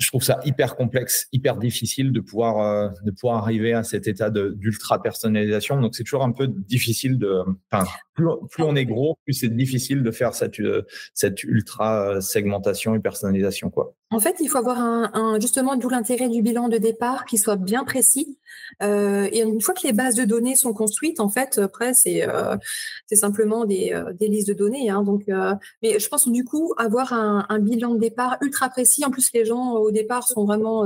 [0.04, 4.08] je trouve ça hyper complexe, hyper difficile de pouvoir euh, de pouvoir arriver à cet
[4.08, 5.80] état d'ultra personnalisation.
[5.80, 7.44] Donc c'est toujours un peu difficile de.
[7.72, 10.84] Enfin, plus, plus on est gros, plus c'est difficile de faire cette euh,
[11.14, 13.96] cette ultra segmentation et personnalisation quoi.
[14.14, 17.40] En fait, il faut avoir un, un justement d'où l'intérêt du bilan de départ qui
[17.40, 18.38] soit bien précis.
[18.84, 22.28] Euh, et une fois que les bases de données sont construites, en fait, après c'est
[22.28, 22.56] euh,
[23.12, 24.90] simplement des, euh, des listes de données.
[24.92, 25.24] Hein, donc,
[25.82, 29.04] mais je pense du coup avoir un, un, bilan de départ ultra précis.
[29.04, 30.86] En plus, les gens au départ sont vraiment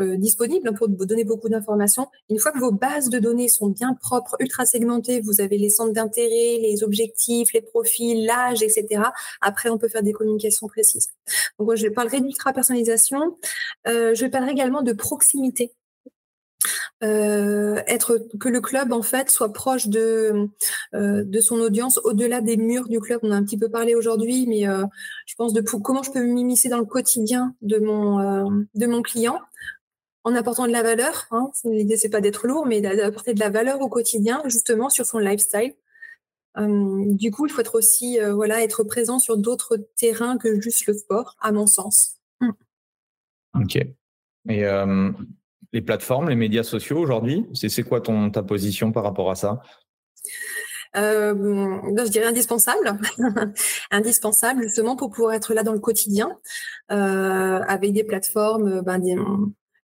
[0.00, 2.08] euh, disponible pour vous donner beaucoup d'informations.
[2.30, 5.70] Une fois que vos bases de données sont bien propres, ultra segmentées, vous avez les
[5.70, 9.02] centres d'intérêt, les objectifs, les profils, l'âge, etc.
[9.40, 11.08] Après, on peut faire des communications précises.
[11.58, 13.36] Donc, je parlerai d'ultra personnalisation.
[13.86, 15.72] Euh, je parlerai également de proximité.
[17.02, 20.48] Euh, être que le club en fait soit proche de
[20.94, 23.20] euh, de son audience au-delà des murs du club.
[23.24, 24.84] On a un petit peu parlé aujourd'hui, mais euh,
[25.26, 29.02] je pense de comment je peux m'immiscer dans le quotidien de mon euh, de mon
[29.02, 29.40] client
[30.24, 31.26] en apportant de la valeur.
[31.30, 31.50] Hein.
[31.64, 35.18] L'idée, c'est pas d'être lourd, mais d'apporter de la valeur au quotidien, justement, sur son
[35.18, 35.74] lifestyle.
[36.54, 40.60] Hum, du coup, il faut être aussi, euh, voilà, être présent sur d'autres terrains que
[40.60, 42.16] juste le sport, à mon sens.
[42.40, 42.52] Hum.
[43.54, 43.76] Ok.
[44.48, 45.10] Et euh,
[45.72, 49.62] les plateformes, les médias sociaux aujourd'hui, c'est quoi ton, ta position par rapport à ça?
[50.94, 52.98] Euh, je dirais indispensable,
[53.90, 56.38] indispensable justement pour pouvoir être là dans le quotidien
[56.90, 59.16] euh, avec des plateformes, ben, des,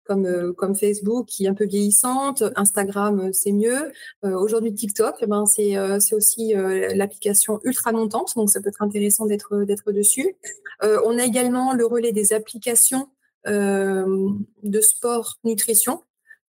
[0.08, 3.92] comme, euh, comme Facebook qui est un peu vieillissante, Instagram euh, c'est mieux.
[4.24, 5.76] Euh, Aujourd'hui TikTok, eh ben c'est
[6.14, 6.54] aussi
[6.94, 10.36] l'application ultra montante, donc ça peut être intéressant d'être dessus.
[10.82, 13.08] on a également le relais des applications
[13.46, 16.02] de sport nutrition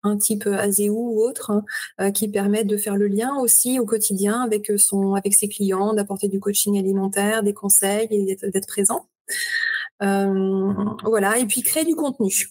[0.04, 1.50] un type Azeu ou autre,
[1.98, 5.92] hein, qui permettent de faire le lien aussi au quotidien avec son, avec ses clients,
[5.92, 9.08] d'apporter du coaching alimentaire, des conseils et d'être présent.
[10.02, 10.74] Euh,
[11.04, 12.50] voilà, et puis créer du contenu.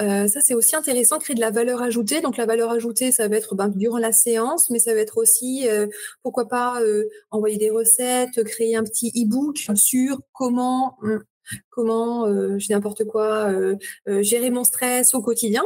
[0.00, 2.20] Euh, ça, c'est aussi intéressant, créer de la valeur ajoutée.
[2.20, 5.18] Donc, la valeur ajoutée, ça va être ben, durant la séance, mais ça va être
[5.18, 5.86] aussi, euh,
[6.22, 11.22] pourquoi pas, euh, envoyer des recettes, créer un petit e-book sur comment, hum,
[11.70, 13.76] comment, euh, je dis n'importe quoi, euh,
[14.22, 15.62] gérer mon stress au quotidien.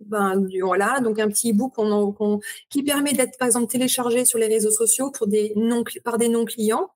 [0.00, 4.38] Ben, voilà, donc un petit e-book qu'on, qu'on, qui permet d'être, par exemple, téléchargé sur
[4.38, 6.90] les réseaux sociaux pour des non, par des non-clients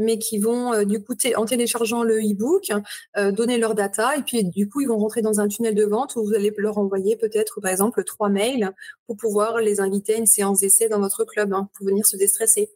[0.00, 2.70] mais qui vont euh, du coup en téléchargeant le e-book
[3.16, 5.84] euh, donner leur data et puis du coup ils vont rentrer dans un tunnel de
[5.84, 8.72] vente où vous allez leur envoyer peut-être par exemple trois mails
[9.06, 12.16] pour pouvoir les inviter à une séance d'essai dans votre club hein, pour venir se
[12.16, 12.70] déstresser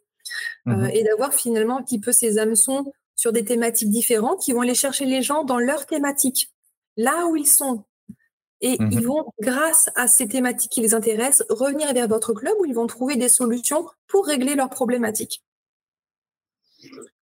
[0.65, 0.71] mmh.
[0.71, 4.61] euh, et d'avoir finalement un petit peu ces hameçons sur des thématiques différentes qui vont
[4.61, 6.51] aller chercher les gens dans leur thématique
[6.97, 7.83] là où ils sont
[8.61, 8.91] Et mhm.
[8.91, 12.73] ils vont, grâce à ces thématiques qui les intéressent, revenir vers votre club où ils
[12.73, 15.43] vont trouver des solutions pour régler leurs problématiques.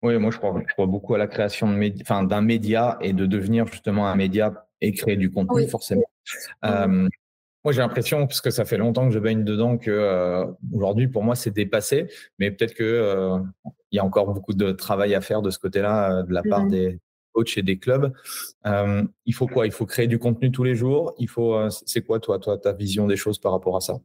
[0.02, 3.66] Oui, moi je crois, je crois beaucoup à la création d'un média et de devenir
[3.66, 6.02] justement un média et créer du contenu forcément.
[6.64, 7.08] Euh,
[7.64, 11.06] moi, j'ai l'impression, parce que ça fait longtemps que je baigne dedans, que euh, aujourd'hui,
[11.06, 12.08] pour moi, c'est dépassé.
[12.38, 13.38] Mais peut-être que euh,
[13.92, 16.42] il y a encore beaucoup de travail à faire de ce côté-là, euh, de la
[16.42, 16.98] part des
[17.32, 18.12] coachs et des clubs.
[18.64, 19.66] il faut quoi?
[19.66, 21.14] Il faut créer du contenu tous les jours?
[21.18, 21.56] Il faut.
[21.70, 24.00] c'est quoi, toi, toi, ta vision des choses par rapport à ça?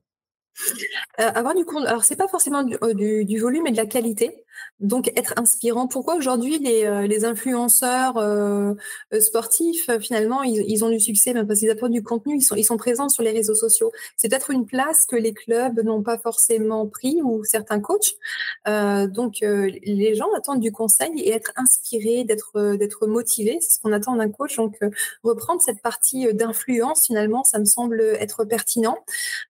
[1.17, 4.45] Avoir du compte, alors c'est pas forcément du, du, volume et de la qualité,
[4.80, 5.88] donc être inspirant.
[5.88, 8.74] Pourquoi aujourd'hui les, euh, les, influenceurs euh,
[9.20, 11.34] sportifs finalement ils, ont du succès?
[11.34, 13.91] Même parce qu'ils apportent du contenu, ils sont, ils sont présents sur les réseaux sociaux.
[14.16, 18.16] C'est peut-être une place que les clubs n'ont pas forcément pris ou certains coachs.
[18.68, 23.80] Euh, donc les gens attendent du conseil et être inspirés, d'être d'être motivés, c'est ce
[23.80, 24.55] qu'on attend d'un coach.
[24.58, 24.78] Donc
[25.24, 28.97] reprendre cette partie d'influence finalement, ça me semble être pertinent,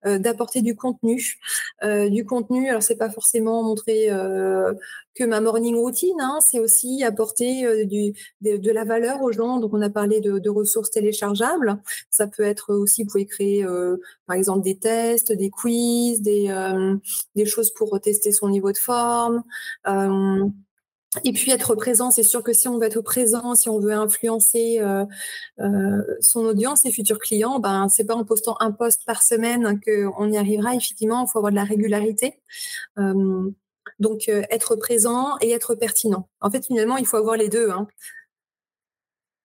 [0.05, 1.37] d'apporter du contenu
[1.83, 4.73] euh, du contenu, alors c'est pas forcément montrer euh,
[5.15, 9.59] que ma morning routine, hein, c'est aussi apporter euh, de, la valeur aux gens.
[9.59, 11.81] Donc on a parlé de, ressources téléchargeables.
[12.09, 13.65] Ça peut être aussi, vous pouvez créer
[14.25, 16.53] par exemple des tests, des quiz, des,
[17.35, 19.43] des choses pour tester son niveau de forme.
[21.23, 23.93] Et puis être présent, c'est sûr que si on veut être présent, si on veut
[23.93, 25.05] influencer euh,
[25.59, 29.79] euh, son audience et futurs clients, ben c'est pas en postant un post par semaine
[29.79, 30.75] qu'on y arrivera.
[30.75, 32.39] Effectivement, il faut avoir de la régularité.
[33.99, 36.29] Euh, donc être présent et être pertinent.
[36.41, 37.69] En fait, finalement, il faut avoir les deux.
[37.71, 37.87] Hein.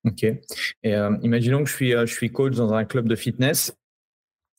[0.04, 0.24] Ok.
[0.24, 3.72] Et imaginons que je suis, je suis coach dans un club de fitness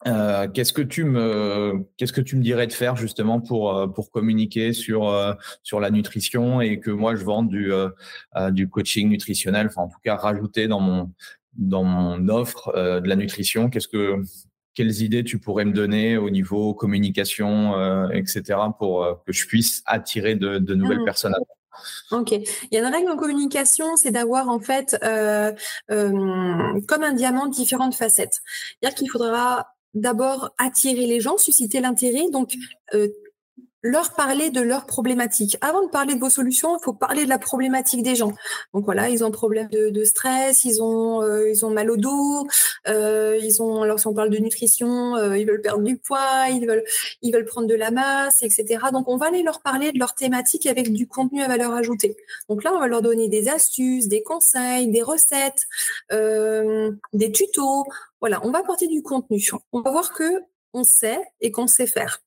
[0.05, 3.87] euh, qu'est-ce que tu me qu'est-ce que tu me dirais de faire justement pour euh,
[3.87, 7.71] pour communiquer sur euh, sur la nutrition et que moi je vende du
[8.51, 9.67] du coaching nutritionnel?
[9.67, 11.11] Enfin en tout cas rajouter dans mon
[11.53, 14.21] dans mon offre de la nutrition qu'est-ce que
[14.76, 20.36] quelles idées tu pourrais me donner au niveau communication etc pour que je puisse attirer
[20.36, 21.05] de, de nouvelles mmh.
[21.05, 21.34] personnes
[22.11, 22.32] Ok.
[22.32, 25.51] Il y a une règle en communication, c'est d'avoir en fait euh,
[25.91, 28.41] euh, comme un diamant différentes facettes.
[28.80, 32.30] C'est-à-dire qu'il faudra d'abord attirer les gens, susciter l'intérêt.
[32.32, 32.53] Donc,
[32.93, 33.09] euh,
[33.84, 35.57] leur parler de leurs problématiques.
[35.59, 38.31] Avant de parler de vos solutions, il faut parler de la problématique des gens.
[38.73, 41.97] Donc voilà, ils ont un problème de, stress, ils ont euh, ils ont mal au
[41.97, 42.47] dos,
[42.88, 46.47] euh, ils ont alors si on parle de nutrition, euh, ils veulent perdre du poids,
[46.49, 46.84] ils veulent
[47.21, 48.86] ils veulent prendre de la masse, etc.
[48.93, 52.15] Donc on va aller leur parler de leurs thématiques avec du contenu à valeur ajoutée.
[52.47, 55.67] Donc là, on va leur donner des astuces, des conseils, des recettes,
[56.09, 57.86] des tutos.
[58.21, 59.43] Voilà, on va apporter du contenu.
[59.73, 60.41] On va voir que
[60.73, 62.21] on sait et qu'on sait faire.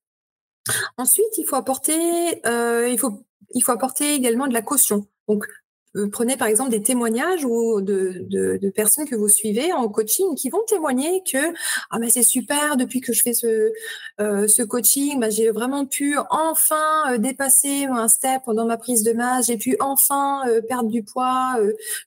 [0.98, 5.06] Ensuite, il faut apporter, euh, il faut, il faut apporter également de la caution.
[5.28, 5.46] Donc,
[6.12, 10.34] prenez par exemple des témoignages ou de, de, de, personnes que vous suivez en coaching
[10.34, 11.52] qui vont témoigner que
[11.90, 13.72] ah mais c'est super depuis que je fais ce
[14.20, 19.02] euh, ce coaching bah, j'ai vraiment pu enfin euh, dépasser un step dans ma prise
[19.02, 21.58] de masse j'ai pu enfin perdre du poids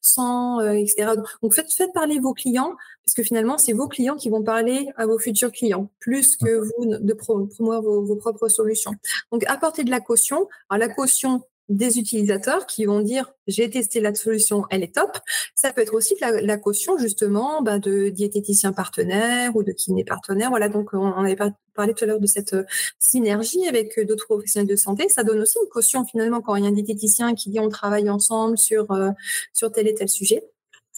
[0.01, 4.29] sans etc donc faites faites parler vos clients parce que finalement c'est vos clients qui
[4.29, 8.93] vont parler à vos futurs clients plus que vous de promouvoir vos, vos propres solutions.
[9.31, 10.47] Donc apportez de la caution.
[10.69, 15.17] Alors la caution des utilisateurs qui vont dire j'ai testé la solution, elle est top.
[15.55, 20.49] Ça peut être aussi la, caution justement bah, de diététiciens partenaires ou de kinés partenaires.
[20.49, 21.37] Voilà, donc on, avait
[21.75, 22.63] parlé tout à l'heure de cette euh,
[22.97, 25.07] synergie avec euh, d'autres professionnels de santé.
[25.09, 27.69] Ça donne aussi une caution finalement quand il y a un diététicien qui dit on
[27.69, 29.11] travaille ensemble sur euh,
[29.53, 30.43] sur tel et tel sujet.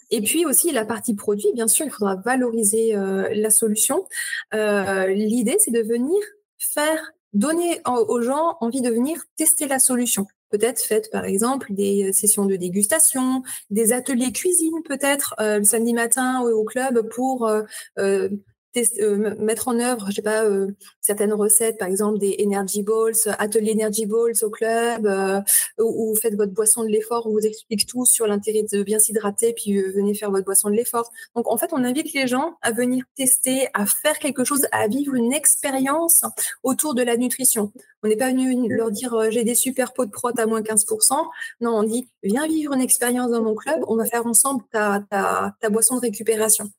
[0.10, 4.06] Et puis aussi la partie produit, bien sûr, il faudra valoriser la solution.
[4.52, 6.18] L'idée, c'est de venir
[6.58, 12.10] faire donner aux gens envie de venir tester la solution peut-être faites par exemple des
[12.10, 17.47] euh, sessions de dégustation, des ateliers cuisine peut-être euh, le samedi matin au, club pour
[17.47, 18.30] euh,
[18.78, 20.68] euh, mettre en œuvre, je sais pas, euh,
[21.02, 25.42] certaines recettes, par exemple des energy balls, atelier energy balls au club, euh,
[25.78, 28.98] où, vous faites votre boisson de l'effort, on vous explique tout sur l'intérêt de bien
[28.98, 31.12] s'hydrater, puis venez faire votre boisson de l'effort.
[31.36, 34.88] Donc en fait, on invite les gens à venir tester, à faire quelque chose, à
[34.88, 36.24] vivre une expérience
[36.64, 37.74] autour de la nutrition.
[38.04, 41.14] On n'est pas venu leur dire j'ai des super pots de prot à moins 15%.
[41.60, 45.04] Non, on dit viens vivre une expérience dans mon club, on va faire ensemble ta,
[45.10, 46.72] ta, ta boisson de récupération.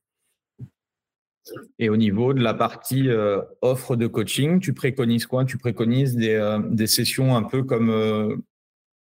[1.78, 5.44] Et au niveau de la partie euh, offre de coaching, tu préconises quoi?
[5.44, 8.36] Tu préconises des, euh, des, sessions un peu comme euh,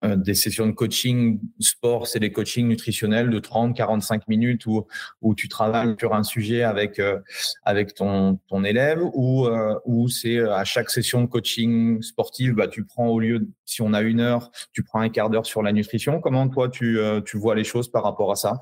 [0.03, 4.87] des sessions de coaching sport, c'est des coachings nutritionnels de 30, 45 minutes où,
[5.21, 6.99] où tu travailles sur un sujet avec,
[7.63, 9.47] avec ton, ton élève ou,
[9.85, 13.93] ou c'est à chaque session de coaching sportive, bah, tu prends au lieu, si on
[13.93, 16.19] a une heure, tu prends un quart d'heure sur la nutrition?
[16.19, 18.59] Comment toi, tu, tu vois les choses par rapport à ça?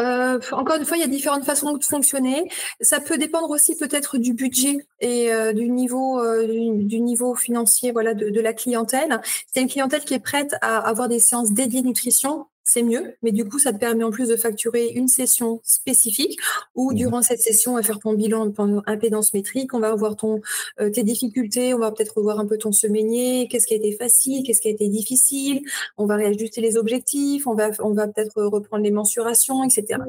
[0.00, 2.48] Euh, encore une fois, il y a différentes façons de fonctionner.
[2.80, 7.92] Ça peut dépendre aussi peut-être du budget et euh, du niveau euh, du, niveau financier,
[7.92, 9.20] voilà, de, de la clientèle.
[9.52, 13.14] C'est une clientèle qui est prête à avoir des séances dédiées nutrition c'est mieux.
[13.22, 16.38] Mais du coup, ça te permet en plus de facturer une session spécifique
[16.74, 16.94] où mmh.
[16.94, 18.52] durant cette session, on va faire ton bilan de
[18.86, 20.42] impédance métrique, on va voir ton,
[20.80, 23.92] euh, tes difficultés, on va peut-être revoir un peu ton semainier, qu'est-ce qui a été
[23.92, 25.62] facile, qu'est-ce qui a été difficile,
[25.96, 30.02] on va réajuster les objectifs, on va, on va peut-être reprendre les mensurations, etc.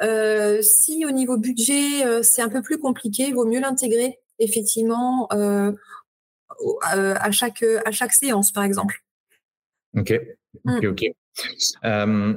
[0.00, 4.18] Euh, si au niveau budget, euh, c'est un peu plus compliqué, il vaut mieux l'intégrer
[4.38, 5.28] effectivement
[6.80, 9.02] à, chaque, à chaque séance, par exemple.
[9.94, 10.12] Ok,
[10.64, 10.86] ok, mmh.
[10.88, 11.04] ok.
[11.84, 12.34] Euh,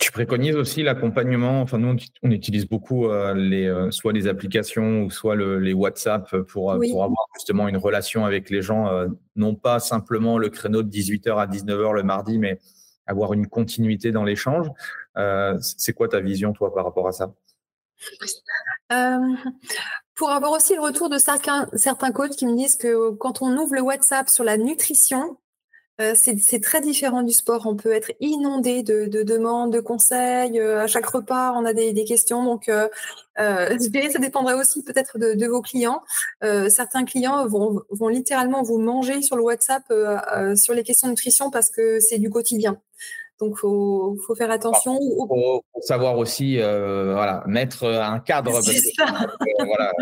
[0.00, 1.60] tu préconises aussi l'accompagnement.
[1.60, 6.28] Enfin, nous, on utilise beaucoup euh, les, euh, soit les applications ou soit les WhatsApp
[6.48, 8.90] pour, pour, avoir justement une relation avec les gens,
[9.36, 12.58] non pas simplement le créneau de 18h à 19h le mardi, mais
[13.06, 14.66] avoir une continuité dans l'échange.
[15.60, 17.32] c'est quoi ta vision, toi, par rapport à ça?
[20.16, 23.56] Pour avoir aussi le retour de certains, certains coachs qui me disent que quand on
[23.56, 25.38] ouvre le WhatsApp sur la nutrition,
[26.00, 27.66] euh, c'est très différent du sport.
[27.66, 30.58] On peut être inondé de, demandes, de conseils.
[30.58, 32.44] Euh, à chaque repas, on a des, questions.
[32.44, 32.88] Donc, euh,
[33.36, 36.02] ça dépendrait aussi peut-être de, vos clients.
[36.68, 39.84] certains clients vont, vont, littéralement vous manger sur le WhatsApp
[40.56, 42.80] sur les questions de nutrition parce que c'est du quotidien.
[43.40, 44.96] Donc, faut, faut faire attention.
[45.00, 48.52] Il faut, savoir aussi, euh, voilà, mettre un cadre.
[48.52, 49.92] Parce que, voilà,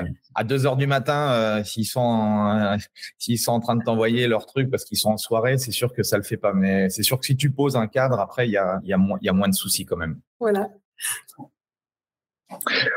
[0.00, 2.78] euh, à 2 heures du matin, euh, s'ils sont,
[3.18, 5.92] s'ils sont en train de t'envoyer leur truc parce qu'ils sont en soirée, c'est sûr
[5.92, 6.54] que ça le fait pas.
[6.54, 8.98] Mais c'est sûr que si tu poses un cadre, après, il y a, y, a
[9.20, 10.18] y a moins de soucis quand même.
[10.38, 10.68] Voilà.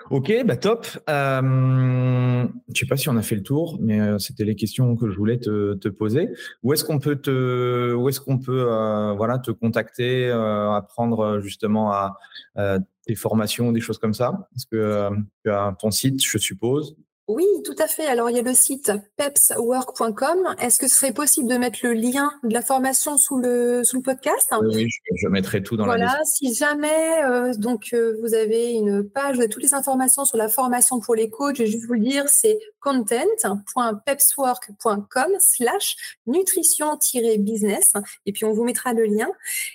[0.10, 0.86] Ok, bah top.
[1.10, 4.95] Euh, je sais pas si on a fait le tour, mais euh, c'était les questions
[4.95, 6.30] que je voulais te, poser.
[6.64, 11.91] Où est-ce qu'on peut te, où est-ce qu'on peut, euh, voilà, te contacter, apprendre justement
[11.91, 12.18] à
[13.06, 14.47] tes formations, des choses comme ça?
[14.56, 15.10] Est-ce que
[15.43, 16.95] tu as ton site, je suppose
[17.30, 18.06] oui, tout à fait.
[18.06, 20.56] Alors, il y a le site pepswork.com.
[20.60, 23.96] Est-ce que ce serait possible de mettre le lien de la formation sous le, sous
[23.96, 24.54] le podcast?
[24.62, 26.10] Oui, je, mettrai tout dans la liste.
[26.10, 30.38] Voilà, si jamais euh, donc, euh, vous avez une page de toutes les informations sur
[30.38, 35.96] la formation pour les coachs, je vais juste vous le dire, c'est content.pepswork.com slash
[36.28, 37.94] nutrition-business.
[38.26, 39.30] Et puis, on vous mettra le lien.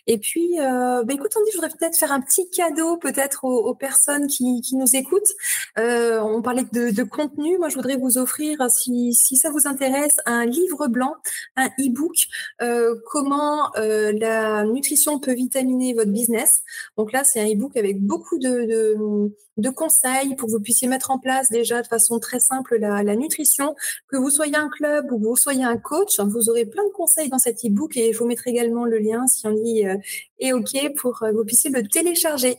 [0.07, 3.75] Et puis, euh, bah, écoute, Andy, je voudrais peut-être faire un petit cadeau peut-être aux,
[3.75, 5.33] personnes qui, qui nous écoutent.
[5.79, 10.17] on parlait de, de contenu moi, je voudrais vous offrir, si, si ça vous intéresse,
[10.27, 11.15] un livre blanc,
[11.57, 12.17] un e-book,
[12.63, 16.63] euh, comment euh, la nutrition peut vitaminer votre business.
[16.97, 19.31] Donc là, c'est un e-book avec beaucoup de,
[19.71, 23.17] conseils pour que vous puissiez mettre en place déjà de façon très simple la, la
[23.17, 23.77] nutrition.
[24.09, 26.93] Que vous soyez un club ou que vous soyez un coach, vous aurez plein de
[26.93, 29.97] conseils dans cet e-book et je vous mettrai également le lien si on euh,
[30.39, 32.57] est OK pour que vous puissiez le télécharger.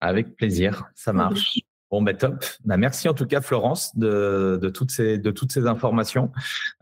[0.00, 1.60] Avec plaisir, ça marche.
[1.90, 2.44] Bon, ben top.
[2.64, 6.32] Ben, merci en tout cas, Florence, de, de, toutes, ces, de toutes ces informations.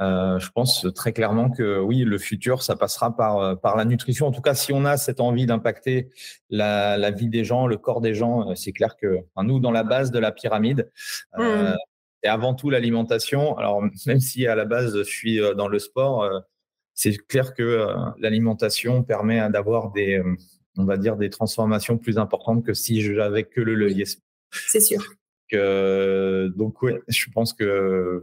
[0.00, 4.26] Euh, je pense très clairement que oui, le futur, ça passera par, par la nutrition.
[4.26, 6.08] En tout cas, si on a cette envie d'impacter
[6.48, 9.60] la, la vie des gens, le corps des gens, euh, c'est clair que enfin, nous,
[9.60, 10.90] dans la base de la pyramide,
[11.38, 11.76] euh, mmh.
[12.22, 13.58] c'est avant tout l'alimentation.
[13.58, 16.40] Alors, même si à la base, je suis euh, dans le sport, euh,
[16.94, 17.88] c'est clair que
[18.18, 20.22] l'alimentation permet d'avoir des,
[20.78, 24.04] on va dire, des transformations plus importantes que si j'avais que le levier
[24.68, 25.02] c'est sûr.
[25.52, 28.22] donc, oui, je pense que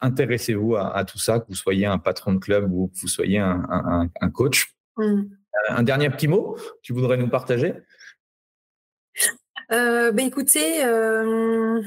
[0.00, 3.38] intéressez-vous à, tout ça, que vous soyez un patron de club ou que vous soyez
[3.38, 4.74] un, coach.
[4.96, 5.04] Mmh.
[5.04, 7.74] Euh, un dernier petit mot que tu voudrais nous partager?
[9.70, 11.80] Euh, bah, écoutez, euh,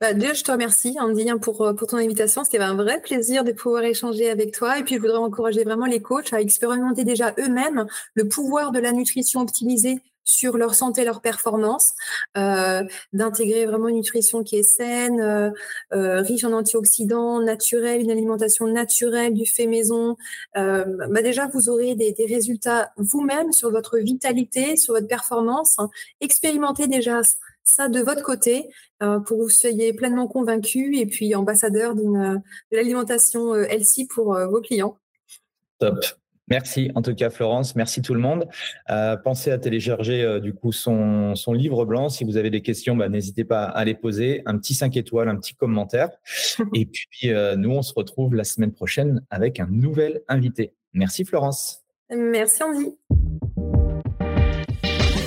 [0.00, 2.44] bah, déjà je te remercie Andy hein, pour, pour ton invitation.
[2.44, 4.78] C'était un vrai plaisir de pouvoir échanger avec toi.
[4.78, 8.78] Et puis je voudrais encourager vraiment les coachs à expérimenter déjà eux-mêmes le pouvoir de
[8.78, 11.92] la nutrition optimisée sur leur santé, leur performance,
[12.36, 15.50] euh, d'intégrer vraiment une nutrition qui est saine, euh,
[15.92, 20.16] euh, riche en antioxydants, naturels, une alimentation naturelle, du fait maison.
[20.54, 25.76] bah déjà, vous aurez des, des résultats vous-même sur votre vitalité, sur votre performance.
[26.20, 27.20] Expérimentez déjà
[27.62, 28.68] ça de votre côté
[28.98, 32.38] pour que vous soyez pleinement convaincu et puis ambassadeur de
[32.70, 34.98] l'alimentation healthy pour vos clients.
[35.78, 36.04] Top.
[36.48, 38.46] Merci en tout cas Florence, merci tout le monde.
[38.90, 42.08] Euh, pensez à télécharger euh, du coup son, son, livre blanc.
[42.08, 44.42] Si vous avez des questions, bah, n'hésitez pas à les poser.
[44.44, 46.10] Un petit 5 étoiles, un petit commentaire.
[46.74, 50.74] Et puis euh, nous, on se retrouve la semaine prochaine avec un nouvel invité.
[50.92, 51.82] Merci Florence.
[52.10, 52.96] Merci Andy.